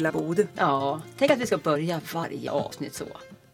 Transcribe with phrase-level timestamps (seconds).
[0.00, 0.46] lilla bod?
[0.56, 3.04] Ja, tänk att vi ska börja varje avsnitt så.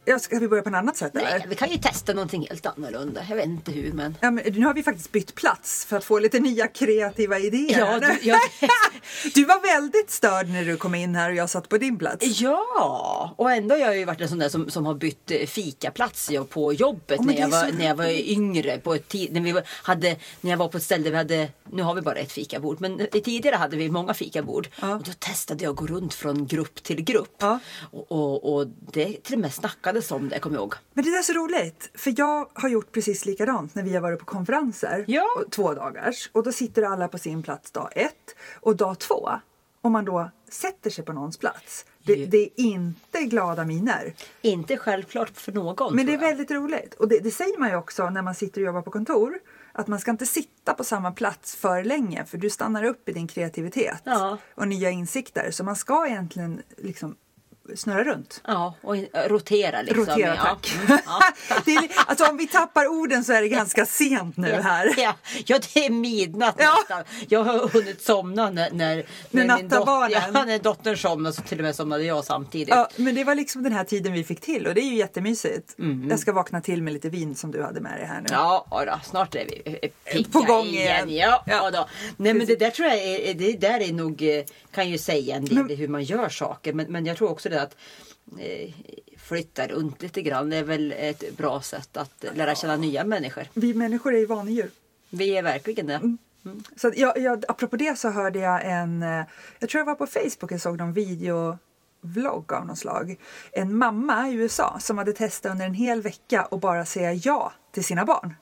[0.09, 1.47] Ja, ska vi börja på ett annat sätt Nej, eller?
[1.47, 3.21] vi kan ju testa någonting helt annorlunda.
[3.29, 4.17] Jag vet inte hur men.
[4.21, 7.79] Ja, men nu har vi faktiskt bytt plats för att få lite nya kreativa idéer.
[7.79, 8.39] Ja, du, ja,
[9.35, 12.41] Du var väldigt störd när du kom in här och jag satt på din plats.
[12.41, 15.47] ja, och ändå har jag ju varit en sån där som, som har bytt eh,
[15.47, 18.79] fikaplats jag på jobbet men när, jag var, så när jag var yngre.
[18.79, 21.83] På ett tid, när, vi hade, när jag var på ett ställe vi hade, nu
[21.83, 24.69] har vi bara ett fikabord, men tidigare hade vi många fikabord.
[24.81, 27.37] Och då testade jag att gå runt från grupp till grupp.
[27.39, 27.59] Ja.
[27.91, 29.53] Och, och, och det till och med
[30.03, 30.75] snackades om det, kommer jag ihåg.
[30.95, 34.19] Men det är så roligt, för jag har gjort precis likadant när vi har varit
[34.19, 35.05] på konferenser.
[35.07, 35.27] Ja.
[35.51, 36.31] Två dagars.
[36.33, 38.37] Och då sitter alla på sin plats dag ett.
[38.61, 39.31] Och dag två,
[39.83, 41.85] om man då sätter sig på någons plats.
[42.05, 44.15] Det, det är inte glada miner.
[44.43, 45.95] Inte självklart för någon.
[45.97, 46.95] Men det är väldigt roligt.
[46.95, 49.39] Och det, det säger man ju också när man sitter och jobbar på kontor.
[49.73, 53.13] Att man ska inte sitta på samma plats för länge för du stannar upp i
[53.13, 54.39] din kreativitet Ja.
[54.55, 55.51] och nya insikter.
[55.51, 57.17] Så man ska egentligen liksom
[57.77, 58.41] snurra runt.
[58.47, 60.05] Ja, och rotera liksom.
[60.07, 60.43] Rotera, ja.
[60.43, 60.75] tack.
[60.87, 61.21] Mm, ja.
[61.67, 64.95] är, li- alltså om vi tappar orden så är det ganska sent nu här.
[64.97, 65.15] Ja,
[65.47, 66.75] ja, det är midnatt Ja.
[66.79, 67.05] nästan.
[67.29, 71.59] Jag har hunnit somna när, när, när, min dot- ja, när dottern somnade så till
[71.59, 72.69] och med somnade jag samtidigt.
[72.69, 74.95] Ja, men det var liksom den här tiden vi fick till och det är ju
[74.97, 75.79] jättemysigt.
[75.79, 76.07] Mm.
[76.11, 78.27] Jag ska vakna till med lite vin som du hade med dig här nu.
[78.31, 81.11] Ja, ja då, snart är vi eh, pigga På gång igen.
[81.15, 81.53] Ja, Ja.
[81.63, 81.71] ja.
[81.71, 81.89] Då.
[82.17, 85.37] Nej men det där tror jag är, det där är nog, eh, kan ju säga
[85.37, 86.73] en del i hur man gör saker.
[86.73, 87.77] Men, men jag tror också det att
[88.39, 88.75] eh,
[89.19, 93.45] flytta runt lite grann det är väl ett bra sätt att lära känna nya människor.
[93.55, 94.71] Vi människor är ju vanedjur.
[95.11, 95.95] Vi är verkligen det.
[95.95, 96.19] Mm.
[96.77, 99.25] Så att jag, jag, apropå det så hörde jag en, eh,
[99.59, 103.17] jag tror jag var på Facebook och såg någon videovlogg av något slag.
[103.53, 107.53] En mamma i USA som hade testat under en hel vecka och bara säga ja
[107.73, 108.35] till sina barn.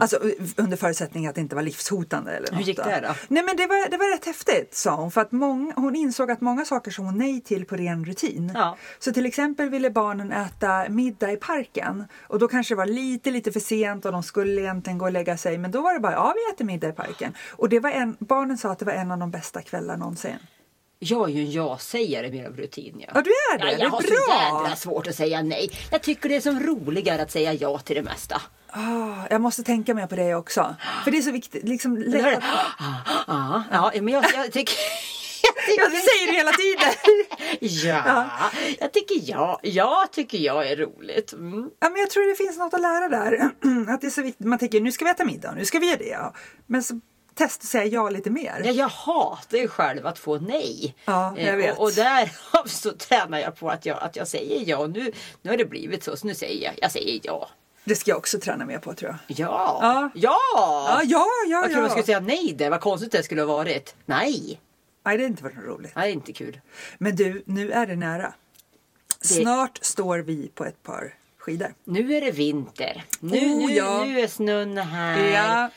[0.00, 0.18] Alltså
[0.56, 2.30] under förutsättning att det inte var livshotande.
[2.30, 2.54] Eller Mhm.
[2.54, 3.14] Hur något gick det då?
[3.28, 5.10] Nej men det var, det var rätt häftigt sa hon.
[5.10, 8.52] För att många, hon insåg att många saker sa hon nej till på ren rutin.
[8.54, 8.76] Ja.
[8.98, 12.04] Så till exempel ville barnen äta middag i parken.
[12.28, 15.12] Och då kanske det var lite, lite för sent och de skulle egentligen gå och
[15.12, 15.58] lägga sig.
[15.58, 17.34] Men då var det bara, ja vi äter middag i parken.
[17.50, 20.36] Och det var en, barnen sa att det var en av de bästa kvällar någonsin.
[20.98, 22.94] Jag är ju en ja-sägare mer av rutin.
[22.98, 23.06] Ja.
[23.14, 24.62] Ja du är det, Ja, det jag är har så bra!
[24.62, 25.70] jädra svårt att säga nej.
[25.90, 28.42] Jag tycker det är som roligare att säga ja till det mesta.
[28.76, 30.76] Ah, jag måste tänka mer på det också.
[31.04, 31.68] För det är så viktigt.
[31.68, 32.44] Liksom, Det lätt att,
[33.26, 34.74] ja, ja, men jag, jag tycker...
[35.78, 36.92] ja, det säger du hela tiden!
[37.60, 38.50] Ja,
[38.80, 39.60] jag tycker ja.
[39.62, 41.32] Jag tycker jag är roligt.
[41.32, 41.70] Mm.
[41.80, 43.50] Ja, men jag tror det finns något att lära där.
[43.94, 44.46] Att det är så viktigt.
[44.46, 46.08] Man tänker nu ska vi äta middag, nu ska vi göra det.
[46.08, 46.34] Ja.
[46.66, 47.00] Men så
[47.34, 48.62] testa att säga ja lite mer.
[48.64, 50.94] Ja, jag hatar ju själv att få nej.
[51.04, 51.78] Ja, jag Eh, vet.
[51.78, 54.86] Och, och därför så tränar jag på att jag, att jag säger ja.
[54.86, 55.12] Nu,
[55.42, 57.48] nu har det blivit så, så nu säger jag, jag säger ja.
[57.86, 59.38] Det ska jag också träna mer på tror jag.
[59.38, 59.78] Ja!
[59.82, 60.10] Ja.
[60.14, 60.38] Ja!
[60.86, 61.60] Ja, ja, ja.
[61.62, 62.70] jag trodde jag skulle säga nej där.
[62.70, 63.94] Vad konstigt det skulle ha varit.
[64.06, 64.60] Nej!
[65.04, 65.92] Nej, det har inte varit något roligt.
[65.96, 66.60] Nej, det är inte kul.
[66.98, 68.32] Men du, nu är det nära.
[69.20, 71.74] Det- Snart står vi på ett par skidor.
[71.84, 73.04] Nu är det vinter.
[73.20, 74.04] Nu, Oh, nu, ja.
[74.04, 75.18] nu är snön här.
[75.18, 75.70] Ja.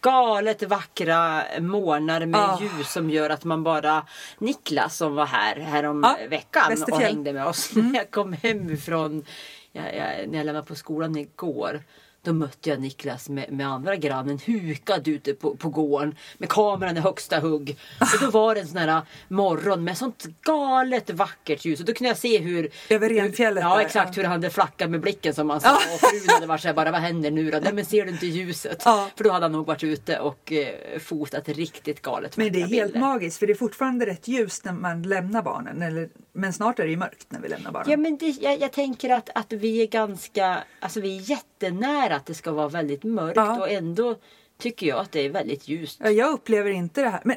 [0.00, 2.58] Galet vackra morgnar med Ah.
[2.60, 4.06] ljus som gör att man bara...
[4.38, 6.88] Niklas som var här härom Ja, veckan och.
[6.88, 7.00] Mm.
[7.02, 9.24] hängde med oss när jag kom hem ifrån...
[9.72, 11.82] Jag, jag, när jag lämnade på skolan igår.
[12.22, 16.96] Då mötte jag Niklas med, med andra grannen hukad ute på, på gården med kameran
[16.96, 17.76] i högsta hugg.
[18.00, 21.80] Och då var det en sån här morgon med sånt galet vackert ljus.
[21.80, 22.70] Och då kunde jag se hur...
[22.88, 25.74] Över Renfjället Ja där, exakt hur han hade flackat med blicken som man sa.
[25.76, 27.58] Och frun hade varit såhär bara vad händer nu då?
[27.62, 28.82] Nej men ser du inte ljuset?
[28.84, 29.08] Ja.
[29.16, 32.66] För då hade han nog varit ute och eh, fotat riktigt galet Men det är
[32.66, 33.00] helt bilder.
[33.00, 35.82] magiskt för det är fortfarande rätt ljust när man lämnar barnen.
[35.82, 37.90] Eller, men snart är det ju mörkt när vi lämnar barnen.
[37.90, 42.09] Ja men det, jag, jag tänker att, att vi är ganska, alltså vi är jättenära
[42.16, 43.60] att det ska vara väldigt mörkt Ja.
[43.60, 44.16] och ändå
[44.58, 46.00] tycker jag att det är väldigt ljust.
[46.02, 47.20] Ja, Jag upplever inte det här.
[47.24, 47.36] Men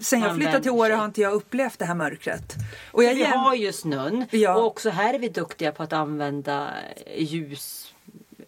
[0.00, 2.54] sen jag flyttade till Åre har inte jag upplevt det här mörkret.
[2.92, 4.54] Och jag Vi jäm- har ju snön Ja.
[4.56, 6.70] och också här är vi duktiga på att använda
[7.16, 7.94] ljus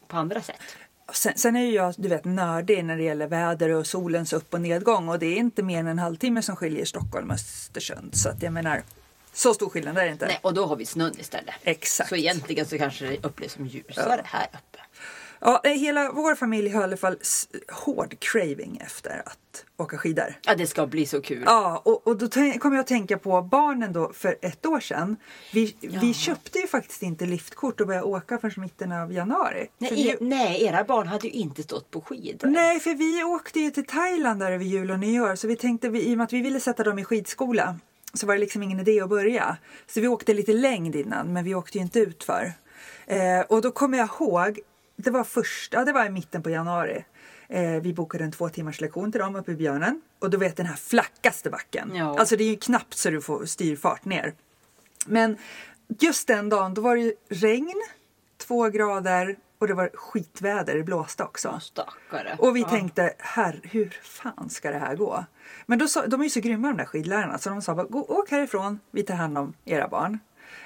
[0.09, 0.57] på andra sätt.
[1.13, 4.55] Sen, sen är ju jag du vet, nördig när det gäller väder och solens upp
[4.55, 5.09] och nedgång.
[5.09, 8.15] Och det är inte mer än en halvtimme som skiljer Stockholm och Östersund.
[8.17, 8.83] Så att jag menar,
[9.33, 10.27] så stor skillnad är det inte.
[10.27, 11.55] Nej, och då har vi snön istället.
[11.63, 12.09] Exakt.
[12.09, 14.72] Så egentligen så kanske det upplevs som ljusare här uppe.
[15.45, 17.17] Ja, nej, hela vår familj har i alla fall
[17.69, 20.35] hård craving efter att åka skidor.
[20.43, 21.43] Ja, det ska bli så kul.
[21.47, 25.17] Ja, och, och då kommer jag att tänka på barnen då för ett år sedan.
[25.53, 29.69] Vi, vi köpte ju faktiskt inte liftkort och började åka förrän mitten av januari.
[29.79, 32.49] Nej, vi, er, nej, era barn hade ju inte stått på skidor.
[32.49, 35.89] nej, för vi åkte ju till Thailand där över jul och nyår så vi tänkte,
[35.89, 37.77] vi, i och med att vi ville sätta dem i skidskola
[38.15, 39.57] så var det liksom ingen idé att börja.
[39.87, 42.53] Så vi åkte lite längd innan men vi åkte ju inte ut för.
[43.07, 44.61] Eh, och då kommer jag ihåg,
[44.97, 47.05] det var första, det var i mitten på januari.
[47.49, 50.01] Eh, vi bokade en två timmars lektion till dem uppe i Björnen.
[50.19, 51.91] Och du vet den här flackaste backen.
[51.95, 52.19] Ja.
[52.19, 54.35] Alltså det är ju knappt så du får styrfart ner.
[55.07, 55.37] Men
[56.01, 57.83] just den dagen då var det regn,
[58.47, 61.61] två grader och det var skitväder, det blåste också.
[61.63, 62.37] Stackare.
[62.39, 62.69] Och vi Ja.
[62.69, 65.25] tänkte, herr, hur fan ska det här gå?
[65.67, 67.87] Men då sa, de är ju så grymma de där skidlärarna så de sa bara,
[67.87, 70.19] gå, åk härifrån, vi tar hand om era barn.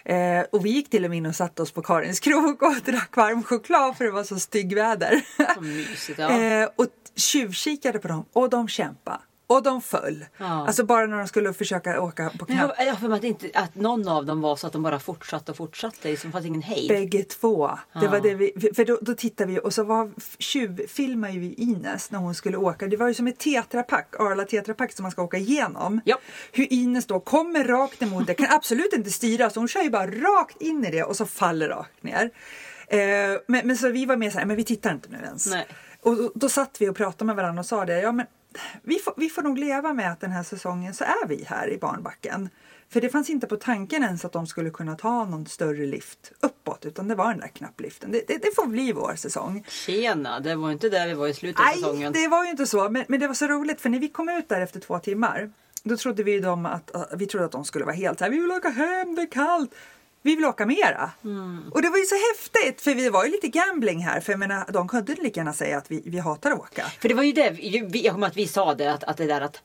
[0.05, 2.75] Eh, och vi gick till och med in och satte oss på Karins krok och
[2.85, 5.25] drack varm choklad för det var så styggväder.
[5.55, 6.19] Så mysigt.
[6.19, 6.41] Ja.
[6.63, 6.87] eh, och
[7.17, 9.21] tjuvkikade på dem och de kämpade.
[9.49, 10.25] Och de föll.
[10.39, 10.67] Ja.
[10.67, 12.73] Alltså bara när de skulle försöka åka på Men knapp.
[12.79, 15.51] jag jag har att, inte, att någon av dem var så att de bara fortsatte
[15.51, 15.97] och fortsatte.
[16.03, 16.89] Det liksom fanns ingen hejd.
[16.89, 17.67] Bägge två.
[17.93, 18.11] Det Ja.
[18.11, 22.11] var det vi, för då, då tittade vi och så var tjuvfilmade ju vi Ines
[22.11, 22.87] när hon skulle åka.
[22.87, 26.01] Det var ju som ett tetrapack, Arla tetrapack som man ska åka igenom.
[26.05, 26.19] Ja.
[26.53, 29.91] Hur Ines då kommer rakt emot det, kan absolut inte styra så hon kör ju
[29.91, 32.31] bara rakt in i det och så faller rakt ner.
[32.89, 32.99] Eh,
[33.47, 35.47] men, men så vi var med så här, men vi tittar inte nu ens.
[35.47, 35.67] Nej.
[36.03, 38.27] Och då, då satt vi och pratade med varandra och sa det, ja men
[38.83, 41.69] vi får, vi får nog leva med att den här säsongen så är vi här
[41.71, 42.49] i barnbacken.
[42.89, 46.33] För det fanns inte på tanken ens att de skulle kunna ta någon större lift
[46.41, 48.13] uppåt utan det var den där knappliften.
[48.13, 49.65] Det, det, det får bli vår säsong.
[49.69, 52.13] Tjena, det var inte där vi var i slutet av Nej, säsongen.
[52.13, 52.89] det var ju inte så.
[52.91, 55.51] Men, men det var så roligt för när vi kom ut där efter två timmar
[55.83, 58.31] då trodde vi, dem att, att- vi trodde att de skulle vara helt så här,
[58.31, 59.71] vi vill åka hem, det är kallt.
[60.27, 61.11] Vi vill åka mera.
[61.25, 61.71] Mm.
[61.75, 64.39] Och det var ju så häftigt för vi var ju lite gambling här för jag
[64.39, 66.83] menar, de kunde lika gärna säga att vi, vi hatar att åka.
[67.01, 67.57] För det var ju det,
[67.99, 69.63] jag kommer att vi sa det att, att det där att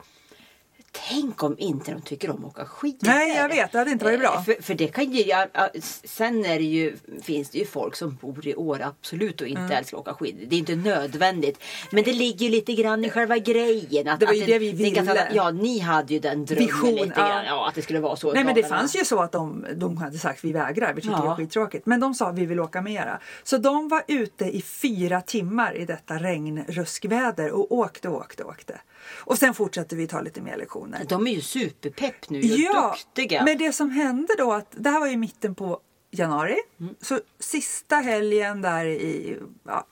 [1.08, 2.98] Tänk om inte de tycker om att åka skidor.
[3.08, 4.34] Nej, jag vet, det hade inte varit bra.
[4.34, 5.68] Eh, För, för det kan ju, ja, ja,
[6.04, 9.60] sen är det ju, finns det ju folk som bor i Åre absolut och inte
[9.60, 9.72] Mm.
[9.72, 10.46] älskar att åka skidor.
[10.48, 11.58] Det är inte nödvändigt.
[11.90, 14.08] Men det ligger ju lite grann i själva grejen.
[14.08, 15.28] Att, Det var att ju det vi är ganska- ville.
[15.34, 17.28] Ja, ni hade ju den drömmen Vision, lite ja.
[17.28, 17.44] grann.
[17.44, 18.32] Ja, att det skulle vara så.
[18.32, 21.14] Nej men det fanns ju så att de, de hade sagt vi vägrar, vi tycker
[21.16, 21.22] Ja.
[21.22, 21.86] det är skittråkigt.
[21.86, 23.20] Men de sa vi vill åka mera.
[23.42, 28.50] Så de var ute i fyra timmar i detta regnruskväder och åkte och åkte och
[28.50, 28.80] åkte.
[29.18, 31.04] Och sen fortsatte vi ta lite mer lektioner.
[31.08, 33.44] De är ju superpepp nu och Ja, duktiga.
[33.44, 35.80] men det som hände då att det här var i mitten på
[36.10, 36.56] januari.
[36.80, 36.94] Mm.
[37.00, 39.84] Så sista helgen där i ja,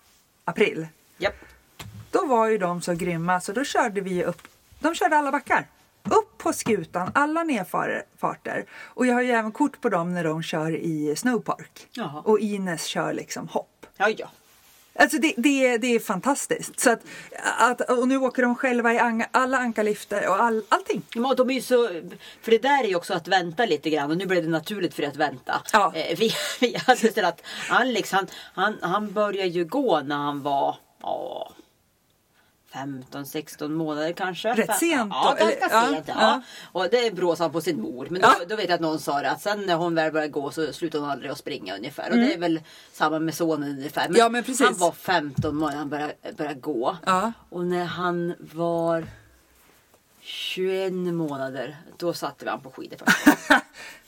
[0.45, 0.87] april.
[1.19, 1.35] Japp.
[2.11, 4.43] Då var ju de så grymma så då körde vi upp.
[4.81, 5.67] De körde alla backar.
[6.05, 8.65] Upp på skutan, alla nedfarter.
[8.73, 11.89] Och jag har ju även kort på dem när de kör i snowpark.
[11.93, 12.21] Jaha.
[12.21, 13.87] Och Ines kör liksom hopp.
[13.97, 14.31] Ja, ja.
[14.99, 16.81] Alltså det, det, är- det är fantastiskt.
[16.81, 17.01] Så att,
[17.59, 21.03] att, och nu åker de själva i anga, alla ankarlifter och all, allting.
[21.15, 21.89] Ja, de är så,
[22.43, 24.95] för det där är ju också att vänta lite grann och nu blev det naturligt
[24.95, 25.63] för er att vänta.
[25.73, 25.93] Ja.
[25.95, 30.77] Eh, vi, vi hade att Alex han, han, han började ju gå när han var
[31.03, 31.53] ja,
[32.73, 34.53] 15-16 månader kanske.
[34.55, 35.87] Rätt sent Ja, då, ganska eller?
[35.87, 36.09] Ja, sent.
[36.09, 36.15] Ja.
[36.21, 36.43] ja.
[36.73, 38.07] Och det bråsade han på sin mor.
[38.11, 38.45] Men då, Ja.
[38.49, 40.73] då vet jag att någon sa det att sen när hon väl började gå så
[40.73, 42.11] slutade hon aldrig att springa ungefär.
[42.11, 42.61] Och det är väl
[42.93, 44.05] samma med sonen ungefär.
[44.05, 44.17] Mm.
[44.17, 44.67] Ja, men precis.
[44.67, 46.97] Han var 15 månader när han började, började gå.
[47.07, 47.33] Ja.
[47.49, 49.07] Och när han var
[50.21, 53.61] 21 månader, då satte vi han på skidor gången.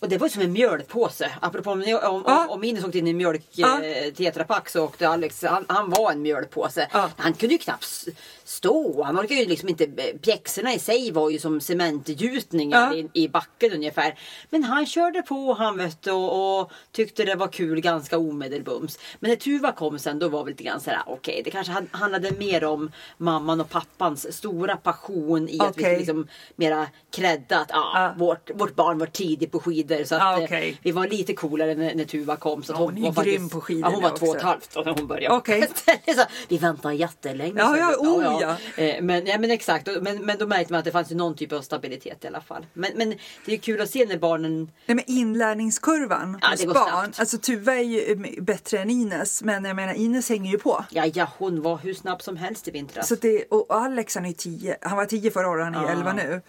[0.00, 1.30] Och det var som en mjölpåse.
[1.40, 2.46] Apropå om, Ja.
[2.48, 3.82] om Ines åkte in i en mjölk Ja.
[3.82, 6.88] eh, tetrapack så åkte Alex, han, han var en mjölpåse.
[6.92, 7.10] Ja.
[7.16, 8.04] Han kunde ju knappt
[8.46, 9.02] stå.
[9.02, 13.08] Han orkade ju liksom inte, eh, pjäxorna i sig var ju som cementgjutningar Ja.
[13.12, 14.18] i, i backen ungefär.
[14.50, 18.98] Men han körde på han vet och, och tyckte det var kul ganska omedelbums.
[19.20, 21.88] Men när Tuva kom sen då var vi lite grann sådär okej det kanske han-
[21.90, 26.86] handlade mer om mamman och pappans stora passion i att vi liksom mera
[27.16, 28.14] credda att ah, Ja.
[28.16, 30.04] vårt, vårt barn var tidig på skidor.
[30.04, 30.78] Så att, Ja, eh, okej.
[30.82, 32.62] vi var lite coolare när, när Tuva kom.
[32.62, 34.36] Så hon, hon är var grym faktiskt, på skidor ja, Hon var nu två och
[34.36, 34.46] ett också.
[34.78, 35.36] halvt när hon började.
[35.36, 35.68] Okej.
[36.16, 37.54] så, vi väntade jättelänge.
[37.58, 38.35] Ja, så- ja, oh, ja.
[38.76, 39.88] Eh, Men, ja, men exakt.
[40.02, 42.66] Men, men då märkte man att det fanns någon typ av stabilitet i alla fall.
[42.72, 43.14] Men, men
[43.46, 46.74] det är kul att se när barnen Nej, men inlärningskurvan Ja, hos barn.
[46.88, 47.20] snabbt.
[47.20, 50.84] Alltså Tuva är ju eh, bättre än Ines men jag menar Ines hänger ju på.
[50.90, 53.08] Ja, ja, hon var hur snabb som helst i vintras.
[53.08, 55.82] Så det, och Alex han är ju 10, han var 10 förra året, han är
[55.82, 55.88] Ja.
[55.90, 56.40] 11 nu.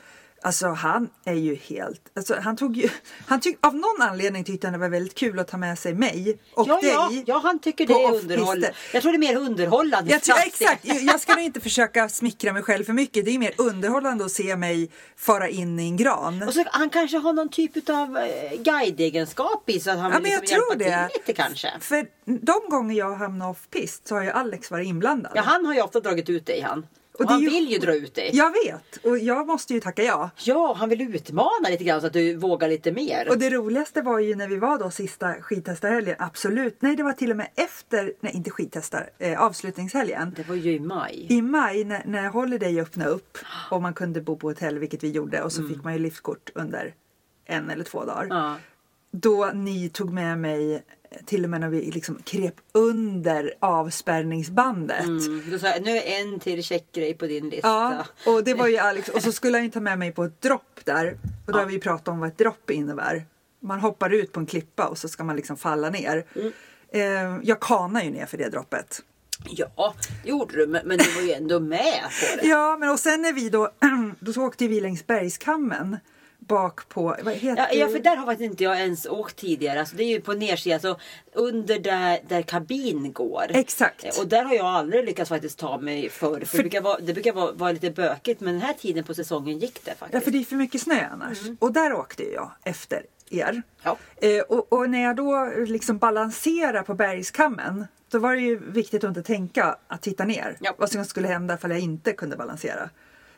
[0.41, 2.01] Alltså han är ju helt...
[2.15, 2.89] Alltså, han tog ju,
[3.27, 5.93] han tyck, av någon anledning tyckte han det var väldigt kul att ta med sig
[5.93, 6.89] mig och Ja, dig.
[6.91, 8.73] ja, ja, han tycker det är underhållande.
[8.93, 10.11] Jag tror det är mer underhållande.
[10.11, 13.25] Jag tror, exakt, jag ska nog inte försöka smickra mig själv för mycket.
[13.25, 16.43] Det är mer underhållande att se mig fara in i en gran.
[16.43, 20.17] Och så, han kanske har någon typ av eh, guideegenskap i så att han Ja,
[20.17, 21.09] vill men jag liksom tror hjälpa det.
[21.09, 21.71] till lite kanske.
[21.79, 25.31] För de gånger jag hamnar off-pist så har ju Alex varit inblandad.
[25.35, 26.85] Ja, han har ju ofta dragit ut dig han.
[27.19, 28.29] Och, är han ju- vill ju dra ut dig.
[28.33, 30.29] Jag vet och jag måste ju tacka ja.
[30.43, 33.29] Ja, han vill utmana lite grann så att du vågar lite mer.
[33.29, 36.81] Och det roligaste var ju när vi var då sista skidtestarhelgen, absolut.
[36.81, 40.33] Nej, det var till och med efter, nej inte skidtestar, eh, avslutningshelgen.
[40.35, 41.27] Det var ju i maj.
[41.29, 43.37] I maj när, när Holiday öppnade upp
[43.71, 46.49] och man kunde bo på hotell, vilket vi gjorde, och så fick man ju liftkort
[46.55, 46.93] under
[47.45, 48.23] en eller två dagar.
[48.23, 48.37] Mm.
[48.37, 48.55] Ja.
[49.11, 50.83] Då ni tog med mig
[51.25, 55.03] till och med när vi liksom krep under avspärrningsbandet.
[55.03, 57.67] Mm, då sa nu är en till checkgrej på din lista.
[57.67, 59.09] Ja, och det var ju Alex.
[59.09, 61.17] Och så skulle han ju ta med mig på ett dropp där.
[61.45, 63.25] Och då har vi pratat om vad ett dropp innebär.
[63.59, 66.25] Man hoppar ut på en klippa och så ska man liksom falla ner.
[66.35, 66.51] Mm.
[66.89, 69.01] Eh, jag kanar ju ner för det droppet.
[69.45, 72.47] Ja, det gjorde du, men, men du var ju ändå med på det.
[72.47, 73.69] Ja, men och sen när vi då,
[74.19, 75.97] då så åkte vi längs bergskammen
[76.47, 79.79] bak på, vad heter Ja, ja, för där har faktiskt inte jag ens åkt tidigare.
[79.79, 80.99] Alltså, det är ju på nedsidan, alltså,
[81.33, 83.45] under där, där kabin går.
[83.49, 84.03] Exakt.
[84.03, 86.41] Eh, Och där har jag aldrig lyckats faktiskt ta mig förr.
[86.45, 89.13] För, det brukar, vara, det brukar vara, vara lite bökigt, men den här tiden på
[89.13, 90.13] säsongen gick det faktiskt.
[90.13, 91.37] Ja, för det är för mycket snö annars.
[91.59, 93.49] Och där åkte jag efter er.
[93.49, 93.61] Mm.
[93.83, 93.97] Ja.
[94.15, 99.03] Eh, och, och när jag då liksom balanserar på bergskammen då var det ju viktigt
[99.03, 100.57] att inte tänka att titta ner.
[100.59, 100.75] Ja.
[100.77, 102.89] Vad som skulle hända ifall jag inte kunde balansera.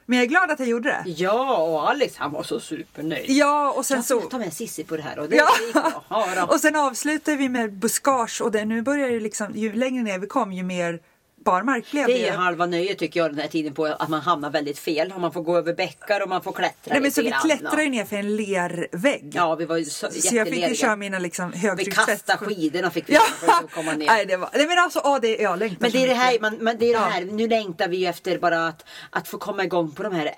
[0.09, 1.09] Men jag är glad att jag gjorde det.
[1.11, 3.25] Ja, och Alex han var så supernöjd.
[3.29, 4.21] Ja, och sen Jag så...
[4.21, 5.47] får ta med Sissi på det här och det Ja.
[5.65, 6.03] gick bra.
[6.09, 6.53] Ja, då.
[6.53, 10.19] och sen avslutar vi med buskage och det, nu börjar det liksom, ju längre ner
[10.19, 10.99] vi kom ju mer
[11.45, 12.37] barmark blev Det är det.
[12.37, 15.13] halva nöjet tycker jag den här tiden på att man hamnar väldigt fel.
[15.17, 17.89] Man får gå över bäckar och man får klättra Nej, men så vi klättrade ju
[17.89, 19.31] ner för en lervägg.
[19.35, 22.07] Ja, vi var ju så, så jag fick ju köra mina liksom Vi högtrycksväst.
[22.27, 24.05] kastade skidorna fick vi Ja, för att komma ner.
[24.07, 26.39] nej det var, nej men alltså, ja, det, jag längtar Men det är det här,
[26.39, 26.99] man, man, det är det Ja.
[26.99, 30.31] här, nu längtar vi ju efter bara att, att få komma igång på de här,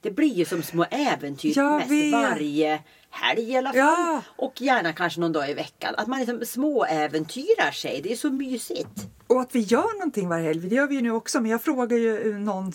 [0.00, 2.12] det blir ju som små äventyr vet.
[2.12, 2.78] varje
[3.12, 3.78] helg i alla fall.
[3.78, 4.22] Ja.
[4.36, 5.94] Och gärna kanske någon dag i veckan.
[5.96, 9.08] Att man liksom små äventyrar sig, det är så mysigt.
[9.26, 11.40] Och att vi gör någonting varje helg, det gör vi ju nu också.
[11.40, 12.72] Men jag frågar ju någon,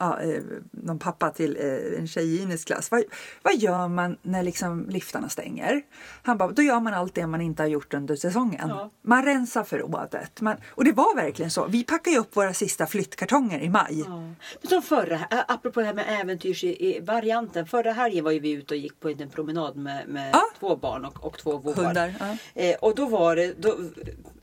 [0.00, 2.90] ja, eh, någon pappa till eh, en tjej i Ines klass.
[2.90, 3.02] Vad,
[3.42, 5.82] vad gör man när liksom liftarna stänger?
[6.22, 8.68] Han bara, då gör man allt det man inte har gjort under säsongen.
[8.68, 8.90] Ja.
[9.02, 10.40] Man rensar förrådet.
[10.40, 11.66] Man, och det var verkligen så.
[11.66, 14.04] Vi packade upp våra sista flyttkartonger i maj.
[14.08, 14.36] Men
[14.68, 17.66] som förra, ä, apropå det här med äventyrsvarianten.
[17.66, 20.42] Förra helgen var ju vi ute och gick på en promenad med, med Ja.
[20.58, 22.14] två barn och, och två vovvar.
[22.20, 22.36] Ja.
[22.54, 23.78] Eh, och då var det, då,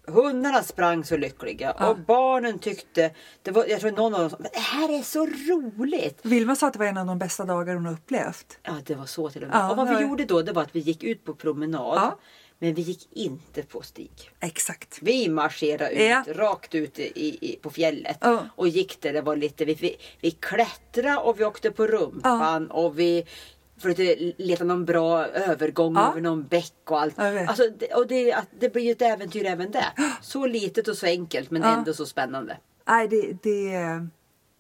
[0.08, 1.90] hundarna sprang så lyckliga Ja.
[1.90, 3.12] och barnen tyckte,
[3.42, 6.20] det var, jag tror någon av dem sa, det här är så roligt.
[6.24, 8.58] Vilma sa att det var en av de bästa dagar hon har upplevt.
[8.64, 9.58] Ja, det var så till och med.
[9.58, 11.98] Ja, och vad vi var- gjorde då, det var att vi gick ut på promenad.
[11.98, 12.18] Ja.
[12.60, 14.12] Men vi gick inte på stig.
[14.40, 15.00] Exakt.
[15.02, 16.24] Vi marscherade ut, Ja.
[16.28, 18.18] rakt ut i, i, på fjället.
[18.22, 18.40] Ja.
[18.56, 22.72] Och gick där det var lite, vi, vi, vi klättrade och vi åkte på rumpan
[22.72, 23.26] och vi
[23.80, 26.12] försökte leta någon bra övergång Ja.
[26.12, 27.20] över någon bäck och allt.
[27.20, 29.86] Alltså, det, och det, det blir ju ett äventyr även det.
[30.22, 31.78] Så litet och så enkelt men Ja.
[31.78, 32.58] ändå så spännande.
[32.88, 33.76] Nej, det, det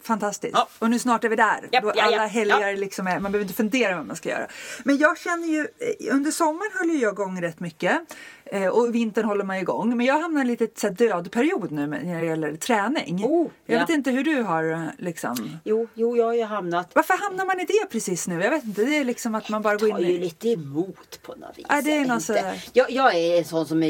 [0.08, 0.54] fantastiskt.
[0.54, 0.68] Ja.
[0.80, 1.70] Och nu snart är vi där.
[1.72, 2.76] Japp, då alla ja, helger ja.
[2.76, 4.48] liksom är, man behöver inte fundera vad man ska göra.
[4.84, 8.02] Men jag känner ju, eh, under sommaren höll ju jag igång rätt mycket.
[8.46, 9.98] Eh, och vintern håller man igång.
[9.98, 13.26] Men jag hamnar i en liten så dödperiod nu när det gäller träning.
[13.26, 13.80] Oh, jag ja.
[13.80, 15.60] vet inte hur du har eh, liksom.
[15.64, 18.44] Jo, jo, jag har ju hamnat Varför hamnar man i det precis nu?
[18.44, 18.84] Jag vet inte.
[18.84, 20.20] Det är liksom att man bara går tar in ju i...
[20.20, 21.66] lite emot på något vis.
[21.70, 22.30] Ja, det är Jag något
[22.74, 23.90] jag, jag är en sån som är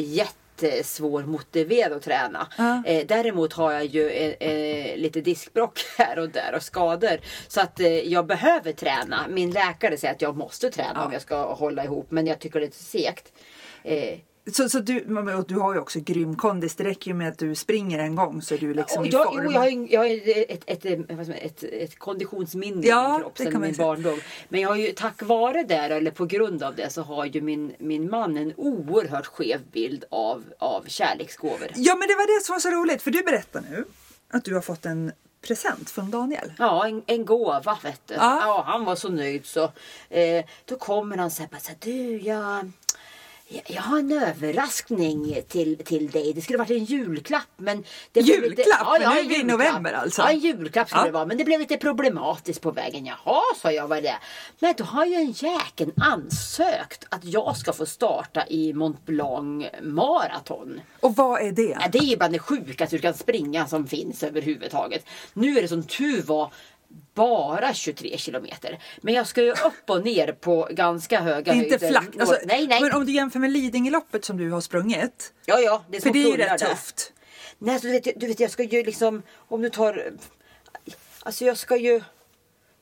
[0.63, 2.47] jättesvårmotiverad att träna.
[2.57, 2.83] Ja.
[2.85, 7.17] Eh, däremot har jag ju eh, eh, lite diskbråck här och där och skador.
[7.47, 9.25] Så att eh, jag behöver träna.
[9.29, 11.05] Min läkare säger att jag måste träna Ja.
[11.05, 12.11] om jag ska hålla ihop.
[12.11, 13.33] Men jag tycker det är lite segt.
[14.51, 14.99] Så, så du,
[15.47, 16.75] du har ju också grym kondis.
[16.75, 19.09] Det räcker ju med att du springer en gång så är du liksom och i
[19.09, 19.43] jag, form.
[19.45, 20.07] jo, jag, har, ju- jag har
[20.51, 20.85] ett, ett,
[21.29, 24.19] ett, ett, konditionsminne Ja, i min kropp sedan min barndom.
[24.49, 27.41] Men jag har ju tack vare det, eller på grund av det, så har ju
[27.41, 31.67] min, min man en oerhört skev bild av, av kärleksgåvor.
[31.75, 33.85] Ja men det var det som var så roligt för du berättar nu
[34.29, 35.11] att du har fått en
[35.47, 36.53] present från Daniel.
[36.59, 38.13] Ja, en, en gåva vet du.
[38.13, 38.39] Ja.
[38.45, 38.63] Ja.
[38.67, 39.63] han var så nöjd så.
[40.09, 42.71] Eh, då kommer han så här, bara så här du jag,
[43.67, 46.33] jag, har en överraskning till, till dig.
[46.33, 47.83] Det skulle varit en julklapp men...
[48.11, 48.87] Det Julklapp?
[48.99, 50.21] Men nu är vi i november alltså.
[50.21, 51.05] Ja, en julklapp skulle Ja.
[51.05, 51.25] det vara.
[51.25, 53.05] Men det blev lite problematiskt på vägen.
[53.05, 54.17] Jaha, sa jag, vad är det?
[54.59, 59.65] Men då har ju en jäkeln ansökt att jag ska få starta i Mont Blanc
[59.81, 60.81] maraton.
[60.99, 61.77] Och vad är det?
[61.81, 65.05] Ja, det är ju bland det sjukaste du kan springa som finns överhuvudtaget.
[65.33, 66.51] Nu är det som tur var
[67.13, 68.79] bara 23 kilometer.
[69.01, 71.89] Men jag ska ju upp och ner på ganska höga Inte höjder.
[71.89, 72.09] flack.
[72.19, 72.81] Alltså, nej, nej.
[72.81, 75.33] Men om du jämför med Lidingöloppet som du har sprungit.
[75.45, 75.83] Ja, ja.
[75.89, 76.67] Det är För det är ju rätt där.
[76.67, 77.13] tufft.
[77.57, 80.11] Nej, alltså, du, vet, du vet, jag ska ju liksom, om du tar,
[81.19, 82.01] alltså jag ska ju,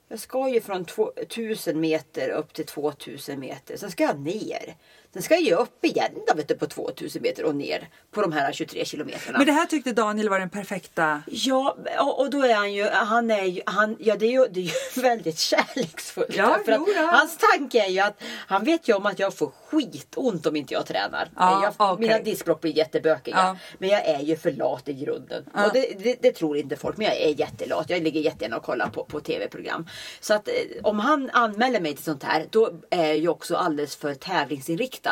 [0.07, 0.85] jag ska ju från
[1.15, 3.77] 1000 meter upp till 2000 meter.
[3.77, 4.75] Sen ska jag ner.
[5.15, 8.31] Sen ska jag upp igen då, vet du, på 2000 meter och ner på de
[8.31, 9.37] här 23 kilometerna.
[9.37, 11.21] Men det här tyckte Daniel var den perfekta.
[11.27, 14.45] Ja, och, och då är han ju, han är ju, han, ja det är ju,
[14.51, 16.35] det är ju väldigt kärleksfullt.
[16.35, 17.01] Ja, För jo då.
[17.01, 20.73] hans tanke är ju att han vet ju om att jag får skitont om inte
[20.73, 21.29] jag tränar.
[21.35, 22.07] Ja, jag, okej.
[22.07, 23.35] Mina diskbråck blir jättebökiga.
[23.37, 23.57] Ja.
[23.77, 25.45] Men jag är ju för lat i grunden.
[25.53, 25.65] Ja.
[25.65, 27.89] Och det, det, det tror inte folk, men jag är jättelat.
[27.89, 29.87] Jag ligger jättegärna och kollar på, på tv-program.
[30.19, 30.53] Så att eh,
[30.83, 35.04] om han anmäler mig till sånt här, då är jag ju också alldeles för tävlingsinriktad.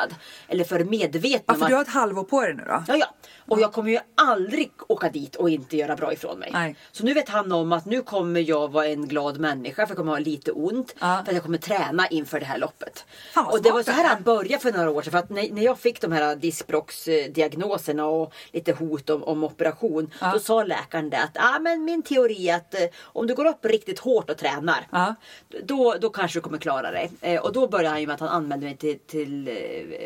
[0.48, 2.84] Eller för medveten Ja, för du har ett halvår på dig nu då.
[2.88, 3.14] Ja, ja.
[3.48, 6.50] Och jag kommer ju aldrig åka dit och inte göra bra ifrån mig.
[6.54, 6.76] Nej.
[6.92, 9.98] Så nu vet han om att nu kommer jag vara en glad människa för jag
[9.98, 10.96] kommer ha lite ont.
[11.00, 11.22] Ja.
[11.26, 13.06] För att jag kommer träna inför det här loppet.
[13.34, 14.10] Fan, och det var så här är.
[14.10, 15.12] han började för några år sedan.
[15.12, 20.14] För att när, när jag fick de här diskbråcksdiagnoserna och lite hot om, om operation.
[20.22, 20.32] Ja.
[20.34, 23.46] Då sa läkaren det att ah, men min teori är att eh, om du går
[23.46, 24.88] upp riktigt hårt och tränar.
[24.92, 25.16] Ja.
[25.64, 27.12] Då, då kanske du kommer klara dig.
[27.22, 29.54] Eh, och då började han ju med att han anmälde mig till, till eh,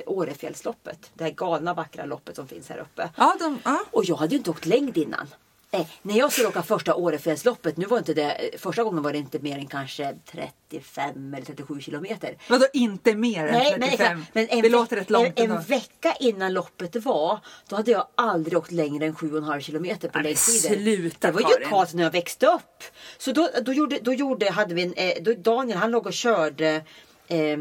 [0.05, 1.11] Årefjällsloppet.
[1.13, 3.09] Det här galna vackra loppet som finns här uppe.
[3.15, 3.79] Ja, de, ja.
[3.91, 5.27] Och jag hade ju inte åkt längd innan.
[5.71, 9.11] Eh, när jag skulle åka första Årefjällsloppet, nu var inte det, eh, första gången var
[9.11, 12.37] det inte mer än kanske 35 eller 37 kilometer.
[12.49, 14.17] Vadå inte mer än Nej, 35?
[14.17, 17.91] men, men en, det låter rätt långt en, en vecka innan loppet var, då hade
[17.91, 21.11] jag aldrig åkt längre än 7,5 kilometer på Nej, längdskidor.
[21.19, 21.65] Det var ju.
[21.69, 22.83] Karlsson när jag växte upp.
[23.17, 26.13] Så då, då, gjorde, då gjorde, hade vi en, eh, då Daniel han låg och
[26.13, 26.83] körde
[27.27, 27.57] eh,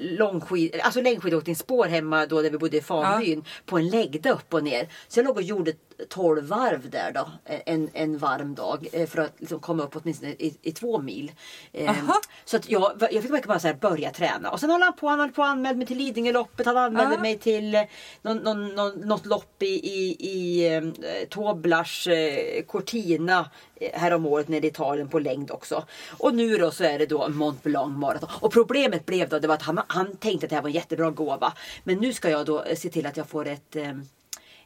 [0.00, 4.64] långskid, alltså längdskidåkningsspår hemma då där vi bodde i Fanbyn på en läggda upp och
[4.64, 4.88] ner.
[5.08, 5.72] Så jag låg och gjorde
[6.08, 10.32] 12 varv där då en, en varm dag eh, för att liksom komma upp åtminstone
[10.32, 11.32] i, i två mil.
[11.72, 12.14] Eh, Aha.
[12.44, 14.50] så att jag, jag fick verkligen bara så här börja träna.
[14.50, 16.66] Och sen håller han på, han höll på och anmälde mig till Lidingöloppet.
[16.66, 17.20] Han anmälde Ja.
[17.20, 17.82] mig till eh,
[18.22, 20.82] någon, någon, någon, något lopp i, i, i eh,
[21.28, 23.50] Toblars eh, Cortina
[23.92, 25.84] häromåret nere i Italien på längd också.
[26.18, 28.28] Och nu då så är det då Mont Blanc maraton.
[28.40, 30.74] Och problemet blev då det var att han, han tänkte att det här var en
[30.74, 31.52] jättebra gåva.
[31.84, 33.90] Men nu ska jag då eh, se till att jag får ett, eh,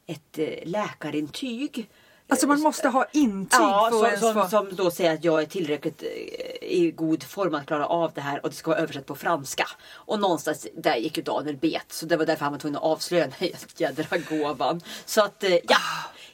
[0.06, 1.90] ett eh, läkarintyg.
[2.28, 5.46] Alltså man måste ha intyg Ja, för som, som, som då säger att jag är
[5.46, 6.02] tillräckligt
[6.62, 9.66] i god form att klara av det här och det ska vara översatt på franska.
[9.92, 11.86] Och någonstans där gick ju Daniel bet.
[11.88, 14.80] Så det var därför han var tvungen att avslöja den här jädra gåvan.
[15.04, 15.76] Så att ja.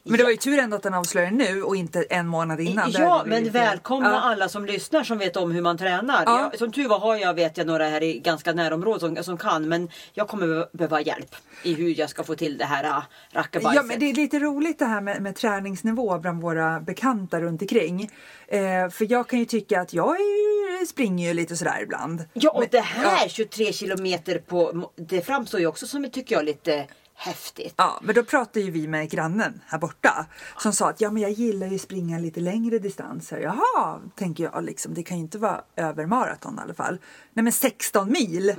[0.05, 2.91] Men det var ju tur ändå att den avslöjade nu och inte en månad innan.
[2.91, 4.21] Ja, men välkomna Ja.
[4.21, 6.23] alla som lyssnar som vet om hur man tränar.
[6.27, 6.41] Ja.
[6.53, 9.39] Jag, som tur var har jag, vet jag, några här i ganska närområdet som, som
[9.39, 9.69] kan.
[9.69, 13.03] Men jag kommer be- behöva hjälp i hur jag ska få till det här äh,
[13.33, 13.77] rackabajset.
[13.77, 17.63] Ja, men det är lite roligt det här med, med träningsnivå bland våra bekanta runt
[17.63, 18.11] omkring.
[18.49, 22.25] Eh, för jag kan ju tycka att jag är, springer ju lite sådär ibland.
[22.33, 26.11] Ja, och Men- det här Ja, 23 23 kilometer på, det framstår ju också som,
[26.11, 26.87] tycker jag, lite
[27.21, 27.75] häftigt.
[27.77, 30.27] Ja, men då pratade ju vi med grannen här borta
[30.59, 33.39] som sa att ja, men jag gillar ju springa lite längre distanser.
[33.39, 34.95] Jaha, tänker jag liksom.
[34.95, 36.99] Det kan ju inte vara över maraton i alla fall.
[37.33, 38.55] Nej, men 16 mil.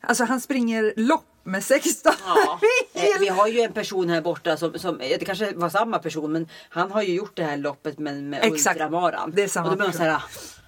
[0.00, 2.34] Alltså han springer lopp med 16 Mm.
[2.36, 2.58] Ja.
[2.94, 3.30] Eh, Vi mil.
[3.32, 6.90] har ju en person här borta som, som, det kanske var samma person men han
[6.90, 8.76] har ju gjort det här loppet med, med Exakt.
[8.76, 9.32] ultramaran.
[9.34, 10.61] Det är samma Och då blir man person.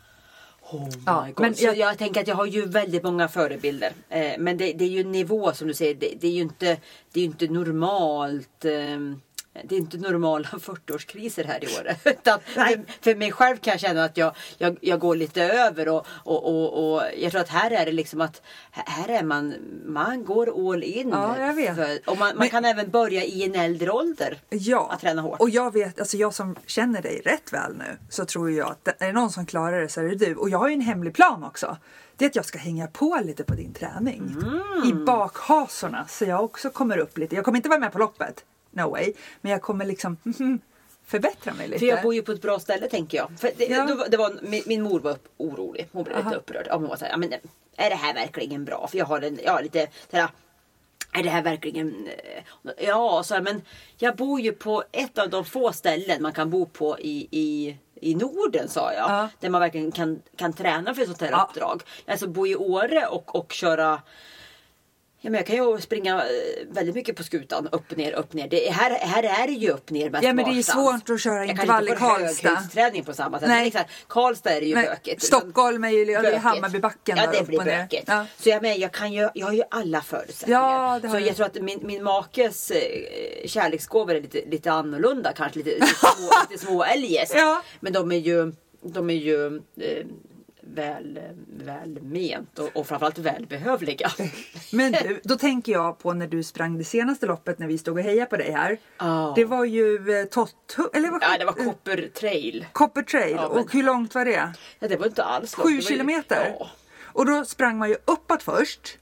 [0.74, 1.98] Oh Ja, men jag- jag...
[1.98, 3.92] tänker att jag har ju väldigt många förebilder.
[4.08, 5.94] Eh, men det, det är ju en nivå som du säger.
[5.94, 6.76] Det, det är ju inte,
[7.12, 8.64] det är inte normalt.
[8.64, 9.20] ehm,
[9.64, 11.94] det är inte normala 40-årskriser här i år.
[12.10, 15.88] Utan för, för mig själv kan jag känna att jag, jag, jag går lite över.
[15.88, 19.54] Och, och, och, och jag tror att här är det liksom att här är man,
[19.86, 21.08] man går all in.
[21.08, 21.76] Ja, jag vet.
[21.76, 24.38] För, och man, man Men- kan även börja i en äldre ålder.
[24.48, 25.40] Ja, Att träna hårt.
[25.40, 28.88] och jag vet, alltså jag som känner dig rätt väl nu så tror jag att
[29.02, 30.34] är det någon som klarar det så är det du.
[30.34, 31.76] Och jag har ju en hemlig plan också.
[32.16, 34.36] Det är att jag ska hänga på lite på din träning.
[34.84, 35.04] I Mm.
[35.04, 37.34] bakhasorna så jag också kommer upp lite.
[37.34, 39.12] Jag kommer inte vara med på loppet, no way.
[39.40, 40.16] Men jag kommer liksom
[41.06, 41.78] förbättra mig lite.
[41.78, 43.30] För jag bor ju på ett bra ställe tänker jag.
[43.40, 43.86] För det, Ja.
[43.86, 45.88] då, det var, min, min mor var upp, orolig.
[45.92, 46.28] Hon blev Aha.
[46.30, 46.66] lite upprörd.
[46.68, 47.32] Ja, hon var så här, ja, men,
[47.76, 48.86] är det här verkligen bra?
[48.86, 50.28] För jag har en, ja, lite så här,
[51.12, 52.06] är det här verkligen...
[52.06, 52.44] eh,
[52.78, 53.62] Ja, så här, men
[53.98, 57.76] jag bor ju på ett av de få ställen man kan bo på i, i,
[58.00, 59.10] i Norden sa jag.
[59.10, 59.28] Ja.
[59.40, 61.48] Där man verkligen kan, kan träna för ett sånt här Ja.
[61.50, 61.82] uppdrag.
[62.06, 64.02] Alltså bo i Åre och, och köra
[65.24, 67.68] Ja, men jag kan ju springa eh, väldigt mycket på skutan.
[67.72, 68.48] Upp ner, upp ner.
[68.48, 71.10] Det, är- här, här är det ju upp ner mest Ja, men det är svårt
[71.10, 72.48] att köra Jag intervall i kanske inte får Karlstad.
[72.48, 73.48] höghöjdsträning på samma sätt.
[73.48, 73.58] Nej.
[73.58, 75.22] Men exakt, Karlstad är det ju Nej, bökigt.
[75.22, 76.42] Stockholm är ju ja, det är Bökigt.
[76.44, 78.04] Hammarbybacken Ja, där det blir bökigt.
[78.06, 78.26] Ja.
[78.38, 80.60] Så jag, men, jag, kan ju, jag har ju alla förutsättningar.
[81.02, 85.32] Ja, så jag tror att min, min makes eh, kärleksgåvor är lite, lite annorlunda.
[85.32, 87.32] Kanske lite, lite små, lite små eljest.
[87.36, 87.62] Ja.
[87.80, 88.52] Men de är ju
[88.86, 90.06] de är ju eh,
[90.66, 91.20] väl,
[91.64, 94.10] väl ment och, och framförallt välbehövliga.
[94.72, 97.96] Men du, då tänker jag på när du sprang det senaste loppet när vi stod
[97.98, 98.78] och hejade på dig här.
[98.98, 99.32] Ja.
[99.36, 100.26] Det var ju eh,
[100.92, 102.66] eller vad Ja, det var Copper Trail.
[102.72, 103.36] Copper Trail.
[103.36, 104.52] Ja, men- Och hur långt var det?
[104.78, 105.68] Ja, det var inte alls långt.
[105.68, 106.56] Sju ju- kilometer?
[106.58, 106.70] Ja.
[107.02, 108.98] Och då sprang man ju uppåt först.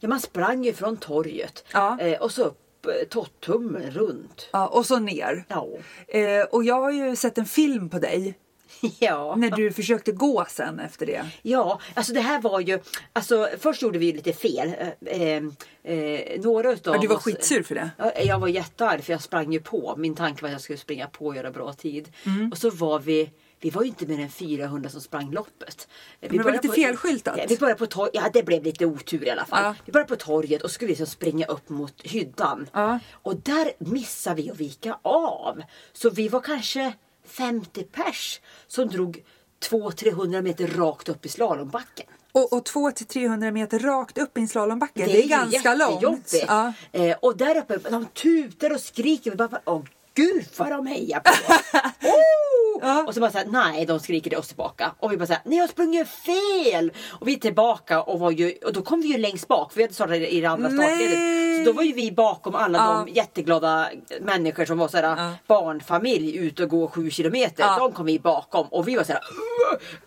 [0.00, 2.00] ja, man sprang ju från torget Ja.
[2.00, 4.48] eh, och så upp eh, Tottummen runt.
[4.52, 5.44] Ja, och så ner.
[5.48, 5.66] Ja.
[6.08, 8.34] Eh, och jag har ju sett en film på dig
[8.98, 9.34] ja.
[9.36, 11.26] när du försökte gå sen efter det.
[11.42, 12.78] Ja, alltså det här var ju...
[13.12, 14.74] Alltså först gjorde vi lite fel.
[15.06, 15.42] Eh, eh,
[15.82, 17.90] eh, några utav Ja, du var oss, skitsur för det.
[17.98, 19.94] Ja, Jag var jättearg för jag sprang ju på.
[19.96, 22.12] Min tanke var att jag skulle springa på och göra bra tid.
[22.26, 22.50] Mm.
[22.52, 23.30] Och så var vi
[23.62, 25.88] vi var ju inte mer än 400 som sprang loppet.
[26.20, 27.40] Vi det var lite felskyltat.
[27.48, 28.14] Vi började på torget.
[28.14, 29.64] Ja, det blev lite otur i alla fall.
[29.64, 29.74] Ja.
[29.84, 32.68] Vi började på torget och skulle liksom springa upp mot hyddan.
[32.72, 32.98] Ja.
[33.12, 35.62] Och där missade vi att vika av.
[35.92, 36.92] Så vi var kanske
[37.30, 39.24] 50 pers som drog
[39.70, 42.06] 200-300 meter rakt upp i slalombacken.
[42.32, 45.06] Och, och 200-300 meter rakt upp i en slalombacke.
[45.06, 46.34] Det är, ju ganska långt.
[46.46, 46.72] Ja.
[46.92, 49.48] Eh, och där uppe, de tutar och skriker.
[49.64, 49.82] Åh
[50.24, 51.60] gud vad de hejar på oss.
[52.02, 52.80] oh!
[52.82, 53.04] Ja.
[53.06, 54.94] Och så bara såhär, nej de skriker till oss tillbaka.
[54.98, 56.92] Och vi bara såhär, ni har sprungit fel!
[57.08, 59.72] Och vi är tillbaka och, var ju, och då kom vi ju längst bak.
[59.72, 61.18] För vi hade startat i det andra startledet.
[61.66, 63.04] Så då var ju vi bakom alla Ja.
[63.06, 63.88] de jätteglada
[64.20, 65.32] människor som var såhär Ja.
[65.46, 67.62] barnfamilj ute och gå sju kilometer.
[67.64, 67.78] Ja.
[67.78, 70.00] De kom vi bakom och vi var såhär "Ur-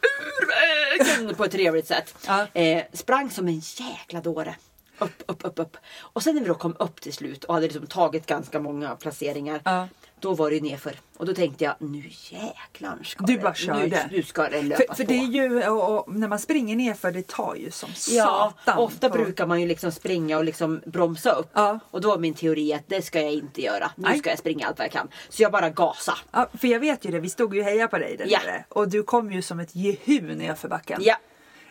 [0.48, 2.16] vägen på ett trevligt sätt.
[2.54, 4.56] Eh, sprang som en jäkla dåre.
[5.00, 5.78] Upp, upp, upp, upp.
[6.00, 8.96] Och sen när vi då kom upp till slut och hade liksom tagit ganska många
[8.96, 9.62] placeringar.
[9.66, 9.88] Ja.
[10.24, 10.94] Då var det nerför.
[11.18, 14.10] Och då tänkte jag, nu jäklar ska Du det, bara nu, körde.
[14.12, 15.12] nu ska det löpas För, för på.
[15.12, 18.78] det är ju, och, och, när man springer nerför det tar ju som Ja, satan.
[18.84, 21.50] ofta på- brukar man ju liksom springa och liksom bromsa upp.
[21.54, 21.80] Ja.
[21.92, 23.92] Och då var min teori att det ska jag inte göra.
[23.96, 24.20] Nu Nej.
[24.20, 25.08] ska jag springa allt vad jag kan.
[25.30, 26.18] Så jag bara gasa.
[26.32, 28.40] Ja, för jag vet ju det, vi stod ju och hejade på dig där Ja.
[28.46, 28.66] nere.
[28.70, 31.02] Och du kom ju som ett jehu nerför backen.
[31.04, 31.16] Ja.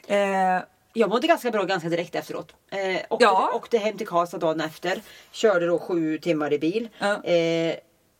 [0.06, 0.62] Eh,
[0.94, 2.54] Jag mådde ganska bra ganska direkt efteråt.
[2.70, 2.78] Eh,
[3.10, 3.52] åkte, Ja.
[3.54, 5.02] åkte hem till Karlstad dagen efter.
[5.30, 6.88] Körde då sju timmar i bil.
[6.98, 7.24] Ja.
[7.24, 7.74] Eh,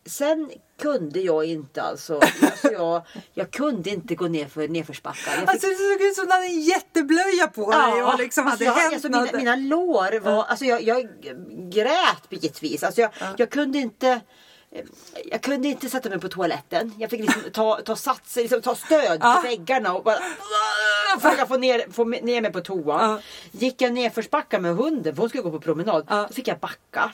[0.07, 0.51] sen
[0.83, 2.21] kunde jag inte alltså.
[2.43, 3.03] alltså jag,
[3.35, 5.31] jag kunde inte gå ner för nedförsbackar.
[5.33, 8.47] Jag fick- alltså det såg ut som du hade en jätteblöja på dig och liksom
[8.47, 11.09] alltså hade jag, hänt alltså mina, mina lår var, alltså jag, jag
[11.71, 12.83] grät bitvis.
[12.83, 14.21] Alltså jag, jag kunde inte
[15.25, 16.95] jag kunde inte sätta mig på toaletten.
[16.99, 19.35] Jag fick liksom ta, ta satser, liksom ta stöd Ja.
[19.43, 20.19] på väggarna och bara
[21.21, 23.03] försöka få ner, få ner mig på toa.
[23.03, 23.19] Ja.
[23.51, 26.07] Gick jag nerförsbackar med hunden för hon skulle gå på promenad.
[26.11, 26.25] Ja.
[26.29, 27.13] Då fick jag backa.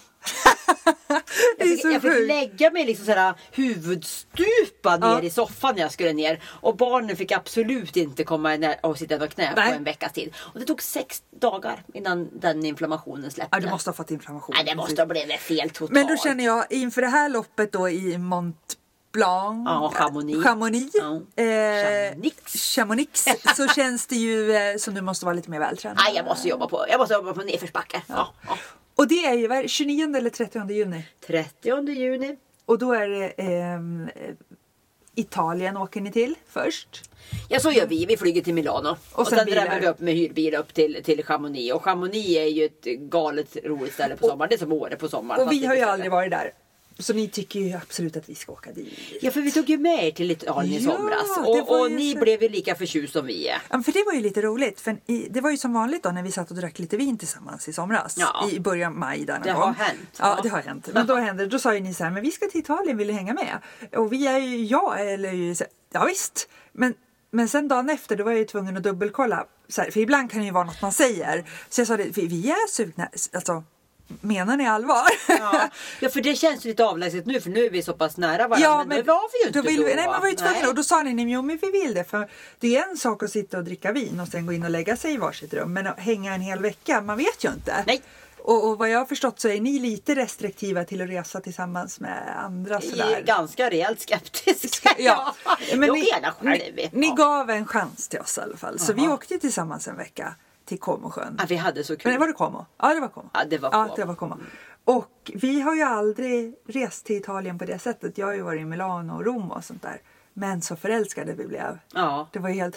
[1.58, 5.14] Jag fick, jag fick lägga mig liksom såhär huvudstupad Ja.
[5.14, 6.42] ner i soffan när jag skulle ner.
[6.44, 9.68] Och barnen fick absolut inte komma ner och sitta på knä Nej.
[9.70, 10.34] på en veckas tid.
[10.38, 13.56] Och det tog sex dagar innan den inflammationen släppte.
[13.56, 14.54] Ja, du måste ha fått inflammation.
[14.56, 15.90] Nej, det måste ha blivit fel totalt.
[15.90, 18.74] Men då känner jag inför det här loppet då i Mont
[19.12, 20.44] Blanc, Ja, Chamonix.
[20.44, 21.42] Chamonix, Ja.
[21.42, 22.74] eh, Chamonix.
[22.74, 23.24] Chamonix
[23.56, 25.98] så känns det ju eh, som du måste vara lite mer vältränad.
[26.04, 28.02] Nej, jag måste jobba på, jag måste jobba på nedförsbackar.
[28.06, 28.28] Ja.
[28.48, 28.58] Ja.
[28.98, 31.04] Och det är ju vad är det, 29 eller 30 juni.
[31.26, 32.36] 30 juni.
[32.64, 33.80] Och då är det eh,
[35.14, 37.10] Italien åker ni till först.
[37.48, 38.96] Ja så gör vi, vi flyger till Milano.
[39.12, 39.62] Och, sen sen, bilar.
[39.64, 41.74] drämmer vi upp med hyrbil upp till, till Chamonix.
[41.74, 44.48] Och Chamonix är ju ett galet roligt ställe på sommaren.
[44.48, 45.46] Det är som Åre på sommaren.
[45.46, 46.52] Och vi har ju aldrig varit där.
[47.00, 48.98] Så ni tycker ju absolut att vi ska åka dit.
[49.20, 51.36] Ja för vi tog ju med er till Italien i Ja, somras.
[51.36, 53.58] det Och, och ni så- blev ju lika förtjust som vi är.
[53.70, 54.80] Ja, för det var ju lite roligt.
[54.80, 57.18] För i, det var ju som vanligt då när vi satt och drack lite vin
[57.18, 58.14] tillsammans i somras.
[58.18, 58.48] Ja.
[58.52, 59.62] I början av maj där Det gång.
[59.62, 60.00] har hänt.
[60.18, 60.42] Ja, Ja.
[60.42, 60.88] det har hänt.
[60.92, 61.46] Men då hände.
[61.46, 63.58] Då sa ju ni så här, men vi ska till Italien, vill du hänga med?
[63.96, 65.54] Och vi är ju, ja, eller ju,
[65.92, 66.48] ja visst.
[66.72, 66.94] Men,
[67.30, 69.46] men sen dagen efter då var jag ju tvungen att dubbelkolla.
[69.76, 71.44] Här, för ibland kan det ju vara något man säger.
[71.68, 73.08] Så jag sa det, vi, vi är sugna.
[73.32, 73.64] Alltså,
[74.20, 75.04] menar ni allvar?
[75.28, 75.68] Ja.
[76.00, 78.84] ja för det känns lite avlägset nu för nu är vi så pass nära varandra.
[78.84, 79.68] men, det var vi ju inte då.
[79.68, 80.54] Vill, vi- nej, man var ju tvungen.
[80.60, 80.68] Nej.
[80.68, 82.04] Och då sa ni, nej, men jo, men vi vill det.
[82.04, 84.70] För det är en sak att sitta och dricka vin och sen gå in och
[84.70, 85.72] lägga sig i varsitt rum.
[85.72, 87.84] Men att hänga en hel vecka, man vet ju inte.
[87.86, 88.02] Nej.
[88.38, 92.00] Och, och vad jag har förstått så är ni lite restriktiva till att resa tillsammans
[92.00, 93.22] med andra Jag är sådär.
[93.26, 94.86] ganska rejält skeptisk.
[94.98, 95.34] Ja,
[95.76, 97.14] men ni, ni, ni Ja.
[97.14, 98.78] gav en chans till oss i alla fall.
[98.78, 99.14] Så vi Jaha.
[99.14, 100.34] åkte tillsammans en vecka
[100.68, 101.36] till Comosjön.
[101.38, 102.10] Ja, vi hade så kul.
[102.10, 102.66] Men var det Como?
[102.78, 103.28] Ja, det var Como.
[103.34, 103.96] Ja, det var Ja, Como.
[103.96, 104.36] det var Como.
[104.84, 108.18] Och vi har ju aldrig rest till Italien på det sättet.
[108.18, 110.00] Jag har ju varit i Milano och Rom och sånt där.
[110.32, 111.78] Men så förälskade vi blev.
[111.94, 112.28] Ja.
[112.32, 112.76] Det var ju helt...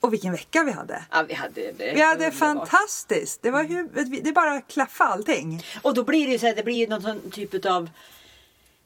[0.00, 1.04] Och vilken vecka vi hade!
[1.10, 1.92] ja, vi hade det.
[1.94, 3.42] Vi hade fantastiskt!
[3.42, 5.62] Det var hur, det bara klaffa allting.
[5.82, 7.90] Och då blir det ju så här, det blir ju någon sån typ av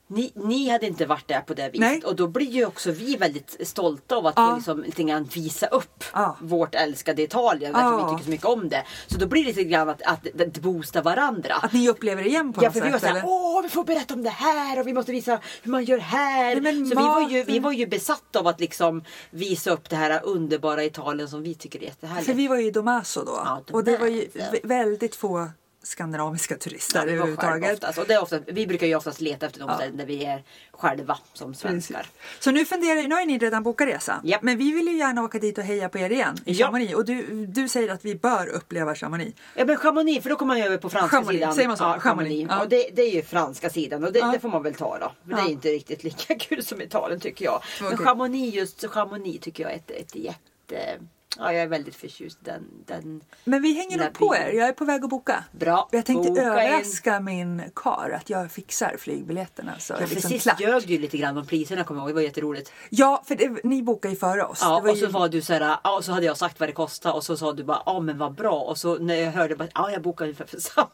[0.07, 2.03] Ni, ni hade inte varit där på det viset Nej.
[2.05, 4.55] och då blir ju också vi väldigt stolta av att Ja.
[4.57, 6.37] liksom lite grann visa upp Ja.
[6.41, 8.07] vårt älskade Italien därför Ja.
[8.07, 8.85] vi tycker så mycket om det.
[9.07, 11.55] Så då blir det lite grann att, att, att boosta varandra.
[11.55, 13.09] Att ni upplever det igen på Ja något för vi var sätt?
[13.09, 15.99] såhär, åh vi får berätta om det här och vi måste visa hur man gör
[15.99, 16.61] här.
[16.61, 19.97] Nej, så vi var, ju, vi var ju besatta av att liksom visa upp det
[19.97, 22.27] här underbara Italien som vi tycker är jättehärligt.
[22.27, 23.33] För vi var ju i Domaso då.
[23.45, 24.29] Ja, och det var ju
[24.63, 25.49] väldigt få
[25.85, 27.99] skandinaviska turister Ja, överhuvudtaget.
[27.99, 29.75] Och det är ofta, vi brukar ju oftast leta efter de Ja.
[29.77, 30.43] ställen där vi är
[30.73, 31.97] själva som svenskar.
[31.97, 32.13] Precis.
[32.45, 34.21] Så nu funderar nu har ni redan bokat resa.
[34.25, 34.43] Japp.
[34.43, 36.67] Men vi vill ju gärna åka dit och heja på er igen i Ja.
[36.67, 36.95] Chamonix.
[36.95, 39.39] Och du, du säger att vi bör uppleva Chamonix.
[39.55, 41.55] Ja men Chamonix, för då kommer man ju över på franska Chamonix, sidan.
[41.55, 41.85] säger man så?
[41.85, 42.63] Ja, Chamonix, ja.
[42.63, 44.27] Och det, det är ju franska sidan och det, Ja.
[44.33, 45.13] det får man väl ta då.
[45.25, 45.47] För det Ja.
[45.49, 47.63] är inte riktigt lika kul som Italien tycker jag.
[47.81, 47.97] Men.
[47.99, 50.99] Chamonix, just Chamonix tycker jag är ett, ett jätte...
[51.39, 53.21] Ja, jag är väldigt förtjust i den, den.
[53.45, 54.53] Men vi hänger nog på er.
[54.53, 55.45] Jag är på väg att boka.
[55.53, 55.89] Bra.
[55.93, 56.49] Jag tänkte Boka in.
[56.49, 59.73] överraska min kar att jag fixar flygbiljetterna.
[59.79, 62.11] Så Ja, för liksom sist ljög du lite grann om priserna kommer jag ihåg.
[62.11, 62.73] Det var jätteroligt.
[62.91, 64.59] Ja, för det, ni bokade ju före oss.
[64.63, 65.07] Ja, och så ju...
[65.07, 67.37] var du så här, ja, och så hade jag sagt vad det kostade och så
[67.37, 68.61] sa du bara, ja men vad bra.
[68.61, 70.89] Och så när jag hörde bara, ja jag bokar ungefär för samma.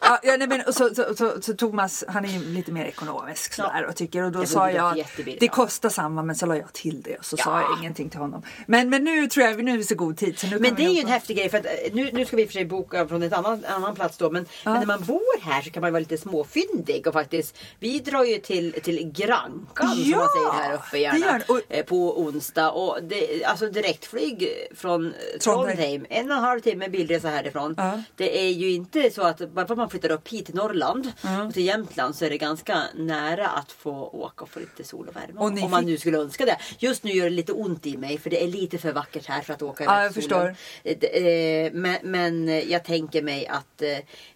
[0.00, 2.84] Ja, ja, nej, men, och så, så, så, så Thomas, han är ju lite mer
[2.84, 3.64] ekonomisk Ja.
[3.64, 5.06] sådär, och tycker och då men sa jag
[5.40, 7.60] det kostar samma men så la jag till det och så sa Ja.
[7.70, 8.42] jag ingenting till honom.
[8.66, 11.06] Men, men nu tror jag nu vi så god tid Men det är ju en
[11.08, 13.22] häftig grej för att eh, nu, nu ska vi i och för sig boka från
[13.22, 14.30] ett annan, annan plats då.
[14.30, 17.56] Men, men när man bor här så kan man vara lite småfyndig och faktiskt.
[17.78, 21.38] Vi drar ju till, till Grankan som Ja, man säger här uppe det gör gärna.
[21.38, 21.52] det.
[21.52, 26.06] Och- eh, På onsdag och det, alltså direktflyg från Trondheim.
[26.08, 27.74] En och en halv timme bilresa härifrån.
[27.78, 28.02] Ja.
[28.16, 31.12] Det är ju inte så att bara för att man flyttar upp hit till Norrland
[31.48, 35.08] och till Jämtland så är det ganska nära att få åka och få lite sol
[35.08, 35.40] och värme.
[35.40, 36.56] Och om man nu skulle önska det.
[36.78, 39.40] Just nu gör det lite ont i mig för det är lite för vackert här
[39.42, 40.56] för att åka i Ja, jag förstår.
[40.84, 43.88] Eh, eh, Men, men jag tänker mig att eh,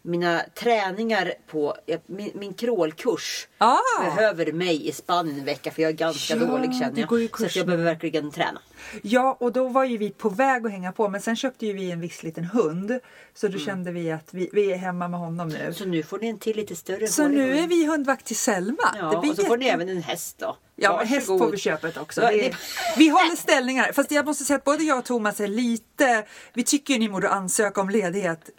[0.03, 3.77] mina träningar på min, min crawlkurs Ah.
[4.05, 7.51] behöver mig i Spanien en vecka för jag är ganska Ja, dålig känner jag.
[7.51, 8.61] Så jag behöver verkligen träna.
[9.03, 11.73] Ja och då var ju vi på väg att hänga på men sen köpte ju
[11.73, 12.99] vi en viss liten hund.
[13.35, 15.57] Så då kände vi att vi, vi är hemma med honom nu.
[15.59, 15.75] Mm.
[15.75, 17.59] Så nu får ni en till lite större Så nu hund.
[17.61, 18.95] är vi hundvakt till Selma.
[18.99, 20.57] Ja, och så får ni jätte- även en häst då.
[20.77, 21.47] Ja, men häst Varsågod.
[21.49, 22.21] får vi köpet också.
[22.21, 22.57] Det är,
[22.99, 23.93] vi håller ställningar.
[23.93, 26.25] Fast jag måste säga att både jag och Thomas är lite...
[26.55, 28.51] Vi tycker ju ni borde ansöka om ledighet.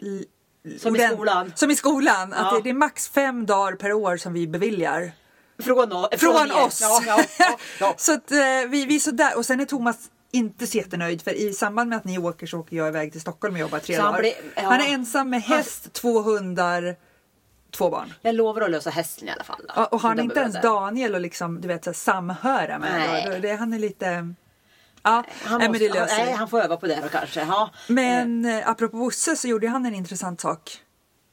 [0.78, 1.52] Som i skolan.
[1.56, 2.32] Som i skolan.
[2.32, 2.56] Att Ja.
[2.56, 5.12] det, det är max fem dagar per år som vi beviljar.
[5.62, 6.64] Från, o- Från er.
[6.66, 6.80] oss!
[6.80, 7.24] Ja, ja,
[7.80, 9.36] ja, så att eh, vi, vi är sådär.
[9.38, 9.96] Och sen är Thomas
[10.32, 13.20] inte så jättenöjd för i samband med att ni åker så åker jag iväg till
[13.20, 14.20] Stockholm och jobbar tre Så han dagar.
[14.22, 14.62] blir- ja.
[14.62, 16.96] Han är ensam med häst, två hundar,
[17.76, 18.14] två barn.
[18.22, 19.64] Jag lovar att lösa hästen i alla fall.
[19.76, 19.82] Då.
[19.84, 23.26] Och har han inte ens Daniel att liksom, du vet, så här, samhöra med Nej.
[23.34, 24.34] då, det, han är lite...
[25.02, 27.40] Ja, Han, nej, måste, men det löser nej, han får öva på det då kanske.
[27.40, 27.70] Ja.
[27.88, 30.78] Men eh, apropå Bosse så gjorde han en intressant sak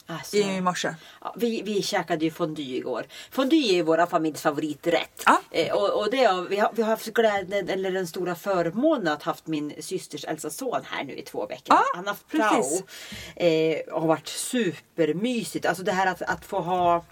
[0.07, 0.37] Alltså.
[0.37, 0.95] i morse.
[1.21, 3.05] Ja, vi, vi käkade ju fondue igår.
[3.31, 5.23] Fondue är ju våra familjs favoriträtt.
[5.25, 5.41] Ja.
[5.51, 9.23] Eh, och, och det vi, har, vi har haft glädjen, eller den stora förmånen att
[9.23, 11.63] haft min systers äldsta son här nu i två veckor.
[11.67, 12.63] Ja, Han har haft prao.
[13.35, 15.65] Eh, har varit supermysigt.
[15.65, 17.03] Alltså det här att, att få ha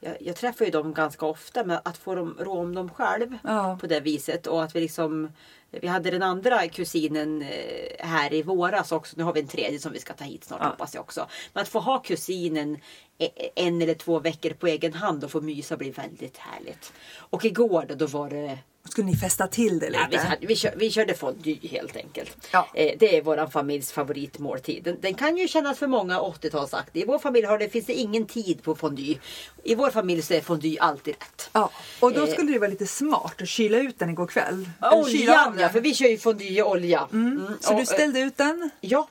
[0.00, 3.38] jag, jag träffar ju dem ganska ofta men att få dem rå om dem själv
[3.44, 3.78] Ja.
[3.80, 5.32] på det viset och att vi liksom
[5.70, 9.14] vi hade den andra kusinen eh, här i våras också.
[9.18, 10.68] Nu har vi en tredje som vi ska ta hit snart Ja.
[10.68, 11.26] hoppas jag också.
[11.52, 12.78] Men att få ha kusinen
[13.18, 16.92] e- en eller två veckor på egen hand och få mysa blir väldigt härligt.
[17.18, 18.58] Och igår då, då var det
[18.90, 19.98] Skulle ni festa till det lite?
[20.00, 22.48] Ja, vi, hade- vi, kör, vi körde fondue helt enkelt.
[22.52, 22.68] Ja.
[22.74, 24.84] Eh, det är vår familjs favoritmåltid.
[24.84, 26.90] Den, den kan ju kännas för många 80-talsaktig.
[26.92, 29.18] I vår familj har det, finns det ingen tid på fondue.
[29.64, 31.50] I vår familj så är fondue alltid rätt.
[31.52, 31.70] Ja,
[32.00, 32.32] och då Eh.
[32.32, 34.68] skulle det vara lite smart att kyla ut den igår kväll.
[34.92, 37.08] Oljan ja, för vi kör ju fondue i olja.
[37.12, 39.08] Mm, Så och, du eh, ställde ut den Ja,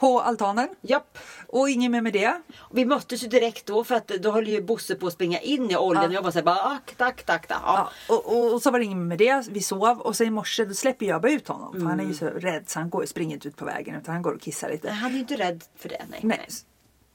[0.00, 1.18] på altanen japp.
[1.48, 2.42] och inget mer med det.
[2.72, 5.70] Vi möttes ju direkt då för att då höll ju Bosse på att springa in
[5.70, 6.02] i oljan.
[6.02, 6.08] Ja.
[6.08, 7.60] Och jag bara såhär, bara, ack, tack, tack, tack.
[7.64, 7.90] Ja.
[8.08, 9.46] Ja, och, och, och så var det inget med det.
[9.50, 11.72] Vi sov och sen i morse då släpper jag bara ut honom.
[11.72, 12.14] För han är ju Mm.
[12.14, 14.70] så rädd så han går, springer inte ut på vägen utan han går och kissar
[14.70, 14.90] lite.
[14.90, 16.02] Han är ju inte rädd för det.
[16.10, 16.20] Nej.
[16.22, 16.48] Nej.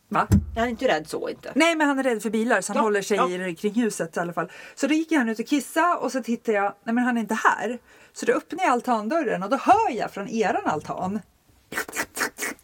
[0.10, 0.28] Va?
[0.56, 1.52] Han är inte rädd så inte.
[1.56, 3.56] Nej men han är rädd för bilar så han Ja, håller sig ja.
[3.56, 4.52] kring huset i alla fall.
[4.76, 7.22] Så då gick han ut och kissade och så tittade jag, nej men han är
[7.22, 7.80] inte här.
[8.14, 11.20] Så då öppnar jag altandörren och då hör jag från eran altan.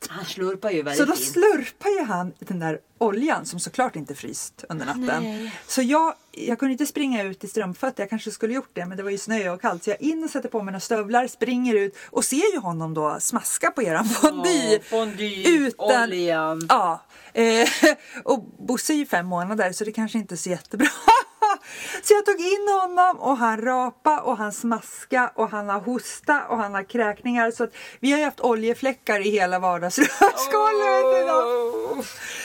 [0.10, 1.32] Han slurpar ju väldigt Så då fint.
[1.32, 5.24] slurpar ju han den där oljan som såklart inte fryst under natten.
[5.24, 5.56] Nej.
[5.68, 8.98] Så jag, jag kunde inte springa ut i strumpfötter, jag kanske skulle gjort det men
[8.98, 9.84] det var ju snö och kallt.
[9.84, 12.94] Så jag in och sätter på mig några stövlar, springer ut och ser ju honom
[12.94, 14.74] då smaska på eran fondue.
[14.74, 16.66] Ja, fondue, utan, oljan.
[16.70, 17.70] Ja, eh,
[18.24, 20.88] och Bosse är ju fem månader så det kanske inte så jättebra.
[22.04, 26.44] Så jag tog in honom och han rapa och han smaska och han har hosta
[26.48, 27.52] och han har kräkningar.
[27.52, 31.46] Så att vi har ju haft oljefläckar i hela vardagsrumsgolvet idag.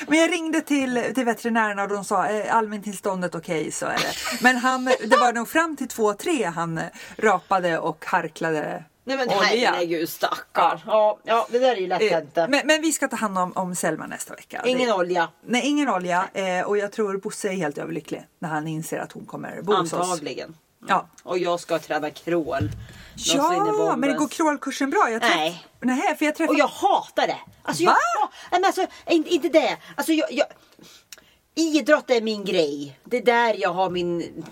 [0.06, 4.42] Men jag ringde till, till veterinärerna och de sa eh, allmäntillståndet okej så är det.
[4.42, 6.84] Men han, det var nog fram till två, tre han eh,
[7.16, 9.40] rapade och harklade Nej men olja.
[9.72, 10.80] herregud stackarn.
[10.86, 12.34] Ja, ja det där är ju lätt Eh, hänt.
[12.36, 14.62] Men, men vi ska ta hand om, om Selma nästa vecka.
[14.66, 15.28] Ingen det, olja.
[15.46, 16.28] Nej, ingen olja.
[16.34, 19.72] Eh, och jag tror Bosse är helt överlycklig när han inser att hon kommer bo
[19.72, 20.00] hos oss.
[20.10, 20.56] Antagligen.
[20.88, 21.08] Ja.
[21.22, 22.70] Och jag ska träna crawl.
[23.16, 25.08] Ja, men det går crawlkursen bra.
[25.10, 25.66] Jag träff- Nej.
[25.80, 26.48] Nej, för jag träffade...
[26.54, 27.38] Och jag hatar det.
[27.62, 27.96] Alltså, jag, Va?
[28.20, 29.76] ha- nej, men alltså, inte, inte det.
[29.96, 30.46] Alltså, jag, jag,
[31.54, 32.98] idrott är min grej.
[33.04, 34.44] Det är där jag har min...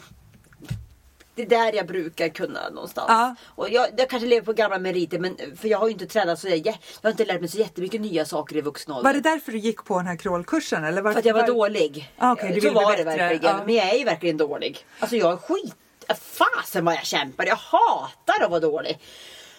[1.35, 3.07] Det är där jag brukar kunna någonstans.
[3.09, 3.35] Ja.
[3.47, 6.39] Och jag, jag kanske lever på gamla meriter men för jag har ju inte tränat
[6.39, 9.05] så jag, jag har inte lärt mig så jättemycket nya saker i vuxen ålder.
[9.05, 10.85] Var det därför du gick på den här crawlkursen?
[10.85, 12.13] Eller För att jag var dålig.
[12.19, 13.57] Ah, du så var det verkligen.
[13.57, 13.63] Ja.
[13.67, 14.87] Men jag är ju verkligen dålig.
[14.99, 15.75] Alltså jag är skit...
[16.09, 17.47] Fasen vad jag kämpar.
[17.47, 18.99] Jag hatar att vara dålig.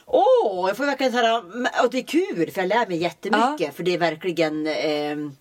[0.06, 1.44] Åh, jag får verkligen såhär...
[1.84, 3.76] Och det är kul för jag lär mig jättemycket.
[3.76, 4.68] För det är verkligen...
[4.68, 5.36] ehm,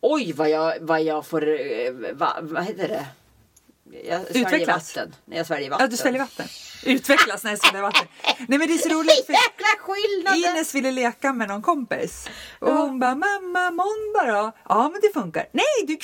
[0.00, 1.48] oj vad jag, vad jag får...
[1.48, 3.06] eh, Va, vad heter det?
[4.04, 4.96] Jag Utvecklas.
[4.96, 5.14] vatten.
[5.24, 5.84] När jag sväljer vatten.
[5.84, 6.46] Ja, du sväljer vatten.
[6.84, 8.06] Utvecklas när jag sväljer vatten.
[8.48, 9.26] Nej, men det är så roligt.
[9.26, 9.34] För...
[10.36, 12.28] Ines ville leka med någon kompis.
[12.58, 14.52] Och hon bara, mamma, måndag då?
[14.68, 15.46] Ja, men det funkar.
[15.52, 15.96] Nej, du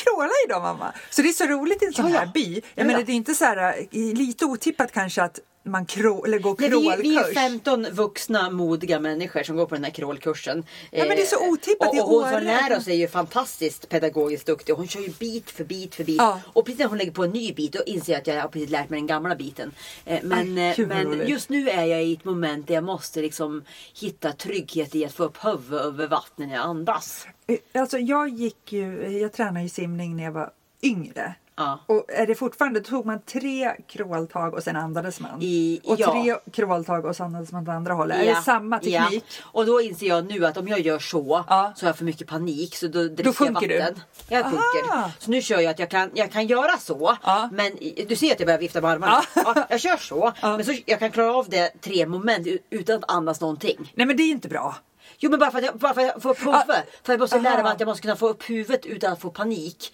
[0.46, 0.92] ju då mamma.
[1.10, 2.18] Så det är så roligt i en sån Ja, ja.
[2.18, 2.54] här by.
[2.54, 2.84] Jag Ja, ja.
[2.84, 6.56] menar, det är inte så här, eh, lite otippat kanske att man crawl, eller går
[6.58, 7.34] Nej, vi, vi är crawlkurs.
[7.34, 10.64] 15 vuxna modiga människor som går på den här crawlkursen.
[10.90, 13.08] Ja, men det är så Eh, otippat Och, och hon som lär oss är ju
[13.08, 14.72] fantastiskt pedagogiskt duktig.
[14.72, 16.16] Hon kör ju bit för bit för bit.
[16.18, 16.40] Ja.
[16.52, 18.48] Och precis när hon lägger på en ny bit då inser jag att jag har
[18.48, 19.72] precis lärt mig den gamla biten.
[20.04, 23.20] Eh, Men, Aj, eh, men just nu är jag i ett moment där jag måste
[23.20, 23.64] liksom
[24.00, 27.26] hitta trygghet i att få upp huvudet över vattnet när jag andas.
[27.74, 30.50] Alltså, jag gick ju, jag tränade ju simning när jag var
[30.82, 31.34] yngre.
[31.56, 31.80] Ja.
[31.86, 35.42] Och är det fortfarande, då tog man tre crawltag och sen andades man.
[35.42, 36.12] I- och ja.
[36.12, 38.16] tre crawltag och så andades man åt andra hållet.
[38.16, 39.24] Är det samma teknik?
[39.28, 39.44] Ja.
[39.52, 41.72] Och då inser jag nu att om jag gör så Ja.
[41.76, 43.74] så har jag för mycket panik så då dricker sjunker du?
[43.74, 44.00] jag vatten.
[44.28, 45.10] Jag sjunker.
[45.18, 47.16] Så nu kör jag att jag kan, jag kan göra så.
[47.22, 47.48] Ja.
[47.52, 47.76] Men
[48.08, 49.22] du ser att jag börjar vifta med armarna.
[49.34, 49.66] Ja.
[49.68, 50.32] jag kör så.
[50.42, 53.92] Men så jag kan klara av det tre moment utan att andas någonting.
[53.94, 54.76] Nej men det är inte bra.
[55.18, 56.68] Jo men bara för att jag, bara för att jag får upp huvudet.
[56.68, 56.82] Ah.
[57.02, 59.30] För jag måste lära mig att jag måste kunna få upp huvudet utan att få
[59.30, 59.92] panik.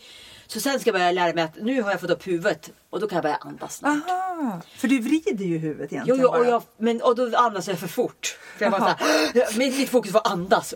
[0.53, 3.01] Så sen ska jag börja lära mig att nu har jag fått upp huvudet och
[3.01, 4.09] då kan jag börja andas snart.
[4.09, 6.49] Aha, för du vrider ju huvudet Jo, egentligen jo och, bara.
[6.49, 8.39] jag, men, och då andas jag för fort.
[8.59, 10.75] För jag bara så här, mitt, mitt fokus var andas.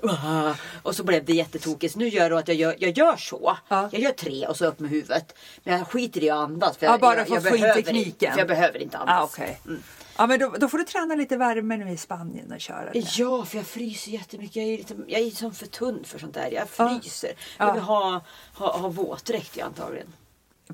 [0.82, 1.92] Och så blev det jättetokigt.
[1.92, 3.56] Så nu gör då att jag gör, jag gör så.
[3.68, 3.88] Ja.
[3.92, 5.34] Jag gör tre och så upp med huvudet.
[5.64, 6.76] Men jag skiter i att andas.
[6.76, 8.12] För Ja, jag, bara jag, för jag att få in behöver tekniken.
[8.12, 9.20] Inte, för jag behöver inte andas.
[9.20, 9.60] Ah, okej.
[10.16, 12.98] Ja men då, då får du träna lite värme nu i Spanien och köra det.
[13.18, 14.56] Ja, för jag fryser jättemycket.
[14.56, 16.50] Jag är, lite, jag är liksom för tunn för sånt där.
[16.50, 16.88] Jag Ja.
[17.00, 17.32] fryser.
[17.58, 17.66] Ja.
[17.66, 18.20] Jag vill ha,
[18.54, 20.12] ha, ha våtdräkt jag antagligen.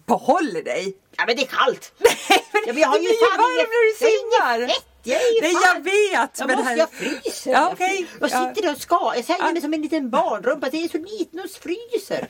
[0.06, 0.96] På Holiday?
[1.16, 1.92] Ja men det är kallt!
[1.98, 3.88] Nej, men Ja, men jag har det ju blir ju fan varm inget- när du
[3.88, 4.76] jag simmar!
[5.02, 6.38] Jag är Nej jag vet!
[6.38, 6.76] Jag men måste, här...
[6.76, 7.50] jag fryser.
[7.52, 9.12] Ja, Jag fry- Jag sitter där och ska.
[9.16, 9.52] Jag säljer Ja.
[9.52, 10.68] mig som en liten barnrumpa.
[10.70, 12.28] Det är så liten och fryser.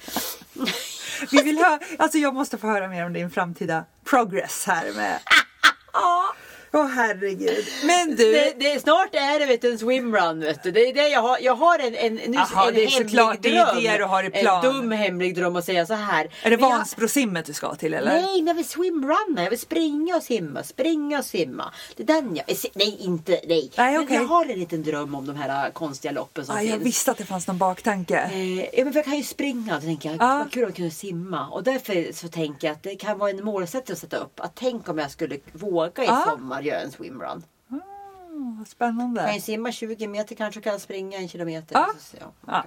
[1.30, 5.18] Vi vill höra, alltså jag måste få höra mer om din framtida progress här med...
[5.92, 6.34] Ja.
[6.72, 7.64] Åh herregud.
[7.86, 10.40] Men du, Det, det, snart är det vet du, en swimrun.
[10.40, 10.70] Vet du.
[10.70, 13.10] Det är det jag, har, jag har en, en, en, Jaha, en det är hemlig
[13.10, 13.82] såklart, det är dröm.
[13.84, 14.64] det du har i plan.
[14.66, 16.24] En dum hemlig dröm att säga så här.
[16.42, 18.12] är det Men jag- Vansbrosimmet du ska till eller?
[18.12, 19.42] Nej, men jag vill swimrunna.
[19.42, 21.72] Jag vill springa och simma, springa och simma.
[21.96, 22.44] Det är den jag...
[22.74, 23.70] Nej, inte nej.
[23.76, 24.16] Nej, Men okej.
[24.16, 26.82] jag har en liten dröm om de här äh, konstiga loppen som Ah, jag finns.
[26.86, 28.18] visste att det fanns någon baktanke.
[28.32, 29.74] Eh, ja, men för jag kan ju springa.
[29.74, 30.38] Då tänker jag, Ja.
[30.38, 31.48] vad kul att kunna simma.
[31.48, 34.40] Och därför så tänker jag att det kan vara en målsättning att sätta upp.
[34.40, 36.24] Att tänk om jag skulle våga i Ja.
[36.30, 37.42] sommar göra en swimrun.
[37.70, 39.20] Mm, vad spännande.
[39.20, 41.74] Kan jag simma 20 meter kanske kan springa en kilometer.
[41.74, 41.90] Ja.
[42.00, 42.64] Så, ja.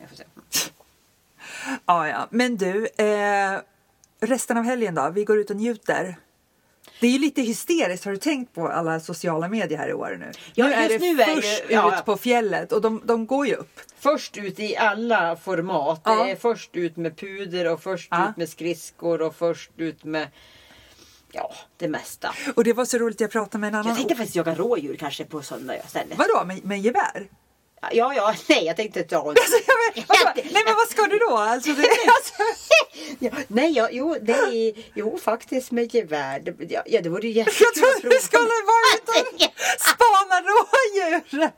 [0.00, 0.24] Jag får se.
[1.86, 2.26] Ja.
[2.30, 3.58] Men du, eh,
[4.20, 5.10] resten av helgen då?
[5.10, 6.16] Vi går ut och njuter.
[7.00, 8.04] Det är ju lite hysteriskt.
[8.04, 10.30] Har du tänkt på alla sociala medier här i år nu?
[10.54, 13.02] Ja, nu är just det nu är ju- först ja, ut på fjället och de,
[13.04, 13.80] de går ju upp.
[13.98, 16.00] Först ut i alla format.
[16.04, 16.24] Ja.
[16.24, 18.30] Det är först ut med puder och först Ja.
[18.30, 20.28] ut med skridskor och först ut med
[21.32, 22.34] ja, det mesta.
[22.56, 23.86] Och det var så roligt, jag pratade med en annan...
[23.86, 26.18] Jag tänkte faktiskt jaga rådjur kanske på söndag istället.
[26.18, 27.28] Vadå, med, med gevär?
[27.92, 31.18] Ja, ja, nej jag tänkte ta Alltså, jag vet, alltså, nej men vad ska du
[31.18, 31.36] då?
[31.36, 32.42] Alltså, det, alltså,
[33.18, 36.54] Ja, nej, ja, jo, det är, jo, faktiskt med gevär.
[36.86, 41.50] Ja, det vore ju jag jättekul trodde du skulle vara ute och Nej, spana rådjur.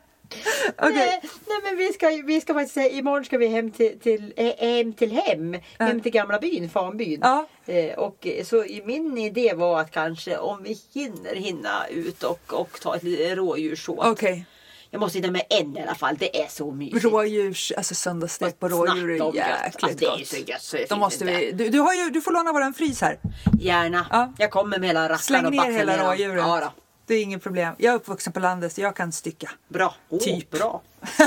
[0.79, 0.92] Okej.
[0.94, 4.33] nej, nej, men vi ska, vi ska faktiskt säga, imorgon ska vi hem till, till,
[4.37, 7.20] eh, hem, till hem, hem till gamla byn, Fanbyn.
[7.23, 7.47] Ja.
[7.66, 12.40] Eh, och eh, så min idé var att kanske om vi hinner hinna ut och,
[12.53, 14.07] och ta ett litet rådjurssåt.
[14.07, 14.47] Okej.
[14.90, 16.16] Jag måste hinna med en i alla fall.
[16.18, 17.05] Det är så mysigt.
[17.05, 19.35] Rådjurs, alltså söndagsstek på rådjur är gött.
[19.35, 21.37] jäkligt Ja, det är så gött så det Då finns måste inte.
[21.37, 23.18] vi, du, du, har ju, du får låna våran frys här.
[23.61, 24.07] Gärna.
[24.11, 24.33] Ja.
[24.38, 26.07] Jag kommer med hela rackaren Släng och ner hela ner dem.
[26.11, 26.37] rådjuret.
[26.47, 26.84] Ja, då.
[27.07, 27.75] Det är inget problem.
[27.79, 29.51] Jag är uppvuxen på landet så jag kan stycka.
[29.69, 29.95] Bra.
[30.09, 30.51] Åh, Typ.
[30.51, 30.83] Bra.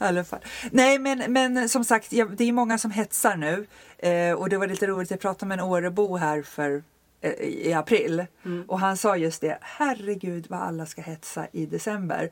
[0.00, 0.40] I alla fall.
[0.70, 3.66] Nej men, men som sagt, ja, det är många som hetsar nu.
[3.98, 6.82] Eh, och det var lite roligt, jag pratade med en Årebo här för
[7.20, 8.26] eh, i april.
[8.44, 8.64] Mm.
[8.68, 12.30] Och han sa just det, herregud vad alla ska hetsa i december.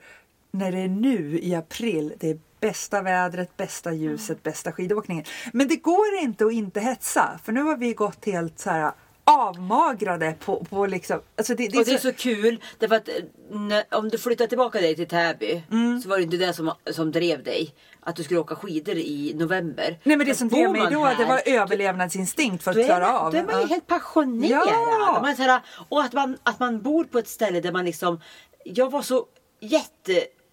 [0.51, 5.25] När det är nu i april, det är bästa vädret, bästa ljuset, bästa skidåkningen.
[5.53, 7.41] Men det går inte att inte hetsa.
[7.45, 8.93] För nu har vi gått helt så här
[9.31, 11.21] avmagrade på, på liksom...
[11.39, 12.63] Alltså det, det är Och det är så, så kul.
[12.79, 13.15] Därför att eh,
[13.51, 16.01] när, om du flyttar tillbaka dig till Täby Mm.
[16.01, 17.75] så var det inte det som, som drev dig.
[18.01, 19.99] Att du skulle åka skidor i november.
[20.03, 23.19] Nej men det som drev mig då, här, det var överlevnadsinstinkt för att är, klara
[23.21, 23.33] av.
[23.33, 23.67] då är man ju Ja.
[23.67, 24.69] helt passionerad.
[24.69, 25.19] Ja!
[25.23, 28.21] Man här, och att man, att man bor på ett ställe där man liksom...
[28.65, 29.27] Jag var så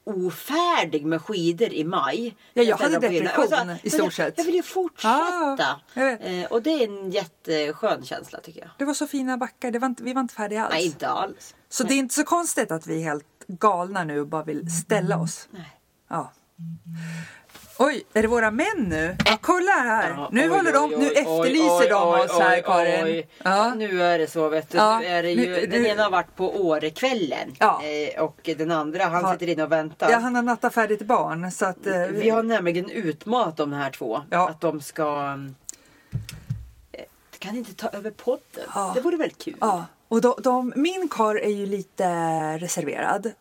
[0.05, 2.35] jätteofärdig med skidor i maj.
[2.53, 2.93] Ja, jag hade.
[2.93, 4.37] Jag var så depression i stort jag, sett.
[4.37, 5.79] Jag vill ju fortsätta.
[5.93, 6.19] Jag vet.
[6.21, 8.69] eh, och det är en jätteskön känsla tycker jag.
[8.77, 10.73] Det var så fina backar, det var inte, vi var inte färdiga alls.
[10.73, 11.55] Nej, inte alls.
[11.69, 14.71] Så det är inte så konstigt att vi är helt galna nu och bara vill
[14.71, 15.47] ställa oss.
[15.51, 15.79] Nej.
[16.09, 16.31] Ja.
[17.77, 19.15] Oj, är det våra män nu?
[19.25, 20.09] Ja, kolla här!
[20.09, 23.23] Ja, nu oj, håller de, oj, nu oj, efterlyser de oss här Karin.
[23.43, 23.73] Ja.
[23.73, 24.77] Nu är det så vet du.
[24.77, 27.81] Ja, är det ju, nu- den nu- ena har varit på Årekvällen Ja.
[27.83, 30.11] eh, och den andra han sitter inne och väntar.
[30.11, 31.87] Ja, han har nattat färdigt barn så att...
[31.87, 34.21] eh, Vi har nämligen utmanat de här två.
[34.31, 35.37] Att de ska...
[36.91, 37.03] eh,
[37.39, 38.93] Kan inte ta över podden?
[38.95, 39.55] Det vore väl kul?
[39.61, 42.07] Ja, och de, de, min kar är ju lite
[42.57, 43.31] reserverad.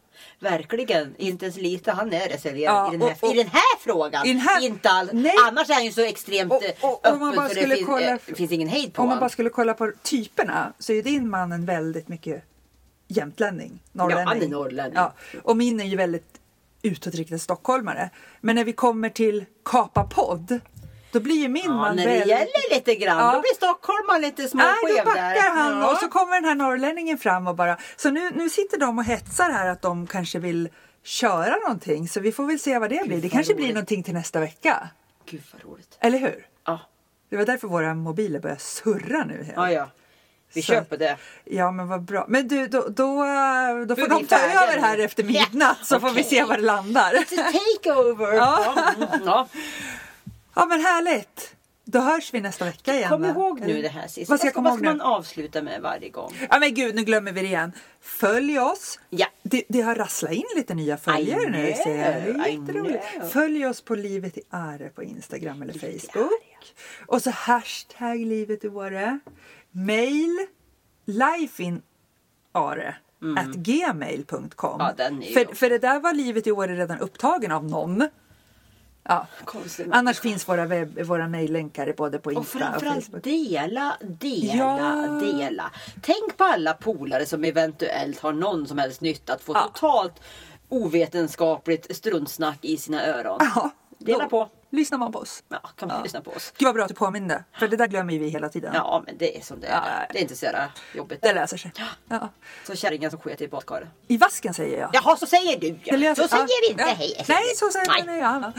[0.41, 1.15] Verkligen.
[1.19, 1.93] Inte ens lite.
[1.93, 4.27] Han är reserverad Ja, i, den här, och- och- i den här frågan.
[4.27, 5.11] den här- Inte all...
[5.13, 5.33] Nej.
[5.49, 7.61] Annars är han ju så extremt Och- eh, och- om man öppen bara så det
[7.61, 9.93] skulle finns, kolla- eh, det finns ingen hejd på Om man bara skulle kolla på
[10.03, 12.43] typerna så är din man en väldigt mycket
[13.09, 14.27] jämtlänning, norrlänning.
[14.27, 14.95] han är norrlänning.
[14.97, 15.13] Ja,
[15.43, 16.39] och min är ju väldigt
[16.83, 18.11] utåtriktad stockholmare.
[18.41, 20.61] Men när vi kommer till Kapa podd,
[21.13, 22.29] då blir ju min Ja, man när det väldigt...
[22.29, 23.33] gäller lite grann, Ja.
[23.33, 25.91] då blir stockholmaren lite Nej, småskev då backar han Ja.
[25.93, 27.77] och så kommer den här norrlänningen fram och bara...
[27.97, 30.69] Så nu, nu sitter de och hetsar här att de kanske vill
[31.05, 32.09] köra någonting.
[32.09, 33.23] Så vi får väl se vad det blir.
[33.23, 33.75] Det kanske blir roligt.
[33.75, 34.89] någonting till nästa vecka.
[35.31, 35.97] Gud vad roligt.
[36.01, 36.47] Eller hur?
[36.67, 36.81] Ja,
[37.31, 39.43] Det var därför våra mobiler började surra nu.
[39.45, 39.53] här.
[39.57, 39.73] ja.
[39.73, 39.89] ja.
[40.55, 41.17] Vi Så- köper det.
[41.45, 42.25] Ja men vad bra.
[42.29, 43.25] Men du då, då,
[43.87, 47.13] då får de ta över här efter midnatt så får vi se var det landar.
[47.13, 48.33] It's a takeover!
[48.37, 48.75] Ja.
[49.25, 49.49] Ja.
[50.57, 50.77] Mm, ja.
[50.77, 51.57] Men härligt.
[51.85, 53.09] Då hörs vi nästa vecka igen.
[53.09, 54.31] Kom ihåg nu det här sist.
[54.31, 56.33] Vad ska jag komma vad ska man avsluta med varje gång?
[56.51, 57.73] Ja men gud nu glömmer vi det igen.
[58.01, 59.01] Följ oss.
[59.11, 59.27] Ja.
[59.43, 61.75] Det, det har rasslat in lite nya följare nu.
[61.85, 62.35] Ser jag.
[62.35, 63.05] Det är jätteroligt.
[63.33, 66.75] Följ oss på Livet i Are på Instagram eller Livet Facebook.
[67.07, 69.19] Och så hashtag livet i Åre.
[69.71, 70.47] Mail
[71.05, 72.95] lifeinare
[73.39, 74.81] at gmail.com.
[74.81, 75.23] Mm.
[75.23, 78.09] Ja, för, för det där var Livet i Åre redan upptagen av någon.
[79.09, 79.27] Ja.
[79.91, 83.25] Annars finns våra, webb, våra mejllänkar både på Och Insta och, framförallt Facebook.
[83.25, 85.21] dela, dela, Ja.
[85.23, 85.71] dela.
[86.03, 89.71] Tänk på alla polare som eventuellt har någon som helst nytta att få Ja.
[89.75, 90.21] totalt
[90.69, 93.39] ovetenskapligt struntsnack i sina öron.
[93.55, 94.49] Ja, Dela på.
[94.75, 95.43] Lyssnar man på oss.
[95.49, 96.53] Ja, kan man lyssna på oss.
[96.59, 97.45] Gud vad bra att du påminde.
[97.59, 98.71] För det där glömmer ju vi hela tiden.
[98.75, 99.73] Ja, men det är som det är.
[99.73, 100.07] Ja, ja, ja.
[100.13, 101.23] Det är inte så jävla jobbigt.
[101.23, 101.73] Det löser sig.
[102.09, 102.29] Ja.
[102.67, 103.89] Så kärringen som sket i badkaret.
[104.09, 104.91] I vasken säger jag.
[104.93, 106.49] Jaha, så säger du Det löser- Så säger ja.
[106.67, 106.95] vi inte Ja.
[106.95, 107.25] hej.
[107.29, 108.23] Nej, så säger Nej.
[108.23, 108.53] man ja.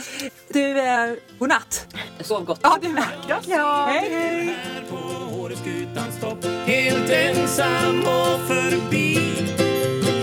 [0.49, 1.87] Du, eh, godnatt.
[2.21, 2.59] Sov gott.
[2.63, 3.03] Ja, du med.
[3.03, 4.57] Hej, hej.
[4.63, 9.17] Här på Åreskutans topp Helt ensam och förbi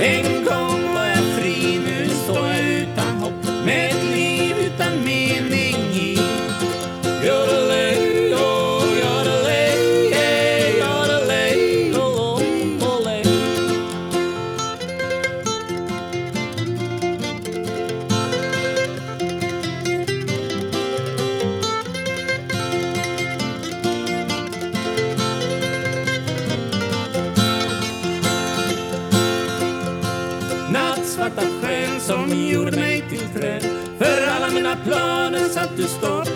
[0.00, 0.79] En gång
[35.20, 36.28] mina satt du stopp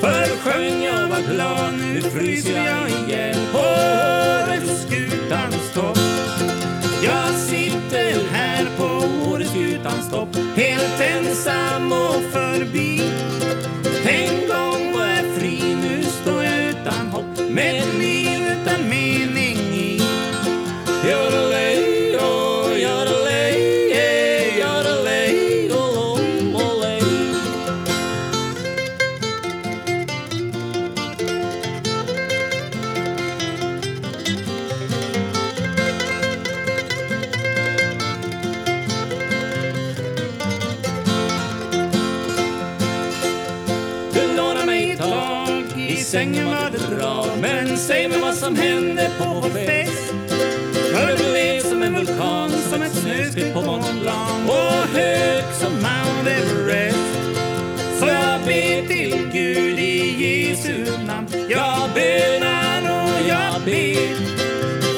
[0.00, 5.98] Förr sjöng jag var glad, nu fryser jag igen på Åreskutans topp.
[7.04, 8.84] Jag sitter här på
[9.30, 13.02] Åreskutans topp Helt ensam och förbi.
[14.04, 14.67] En gång
[47.88, 50.14] säg mig vad som hände på vår fest.
[50.92, 55.72] För du är som en vulkan, som ett snöskred på Mont Blanc och hög som
[55.72, 56.98] Mount Everest.
[58.00, 61.28] Så jag ber till Gud i Jesu namn.
[61.48, 64.14] Jag bönar och jag ber.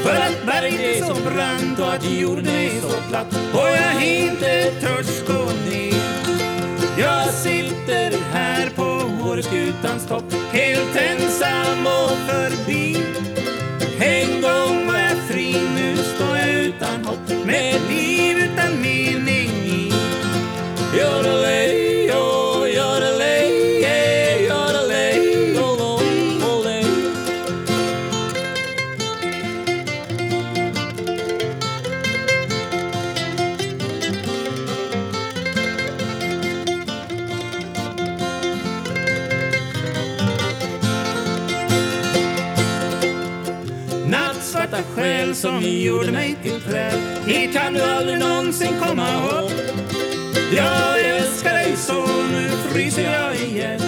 [0.03, 3.35] För att berget är så brant och att jorden är så platt.
[3.53, 5.95] Och jag inte törs gå ner.
[6.99, 10.35] Jag sitter här på Åreskutans topp.
[45.61, 46.99] Själ som gjorde mig till träd.
[47.27, 49.53] Hit kan du aldrig någonsin komma upp
[50.57, 53.80] Jag älskar dig så, nu fryser jag igen.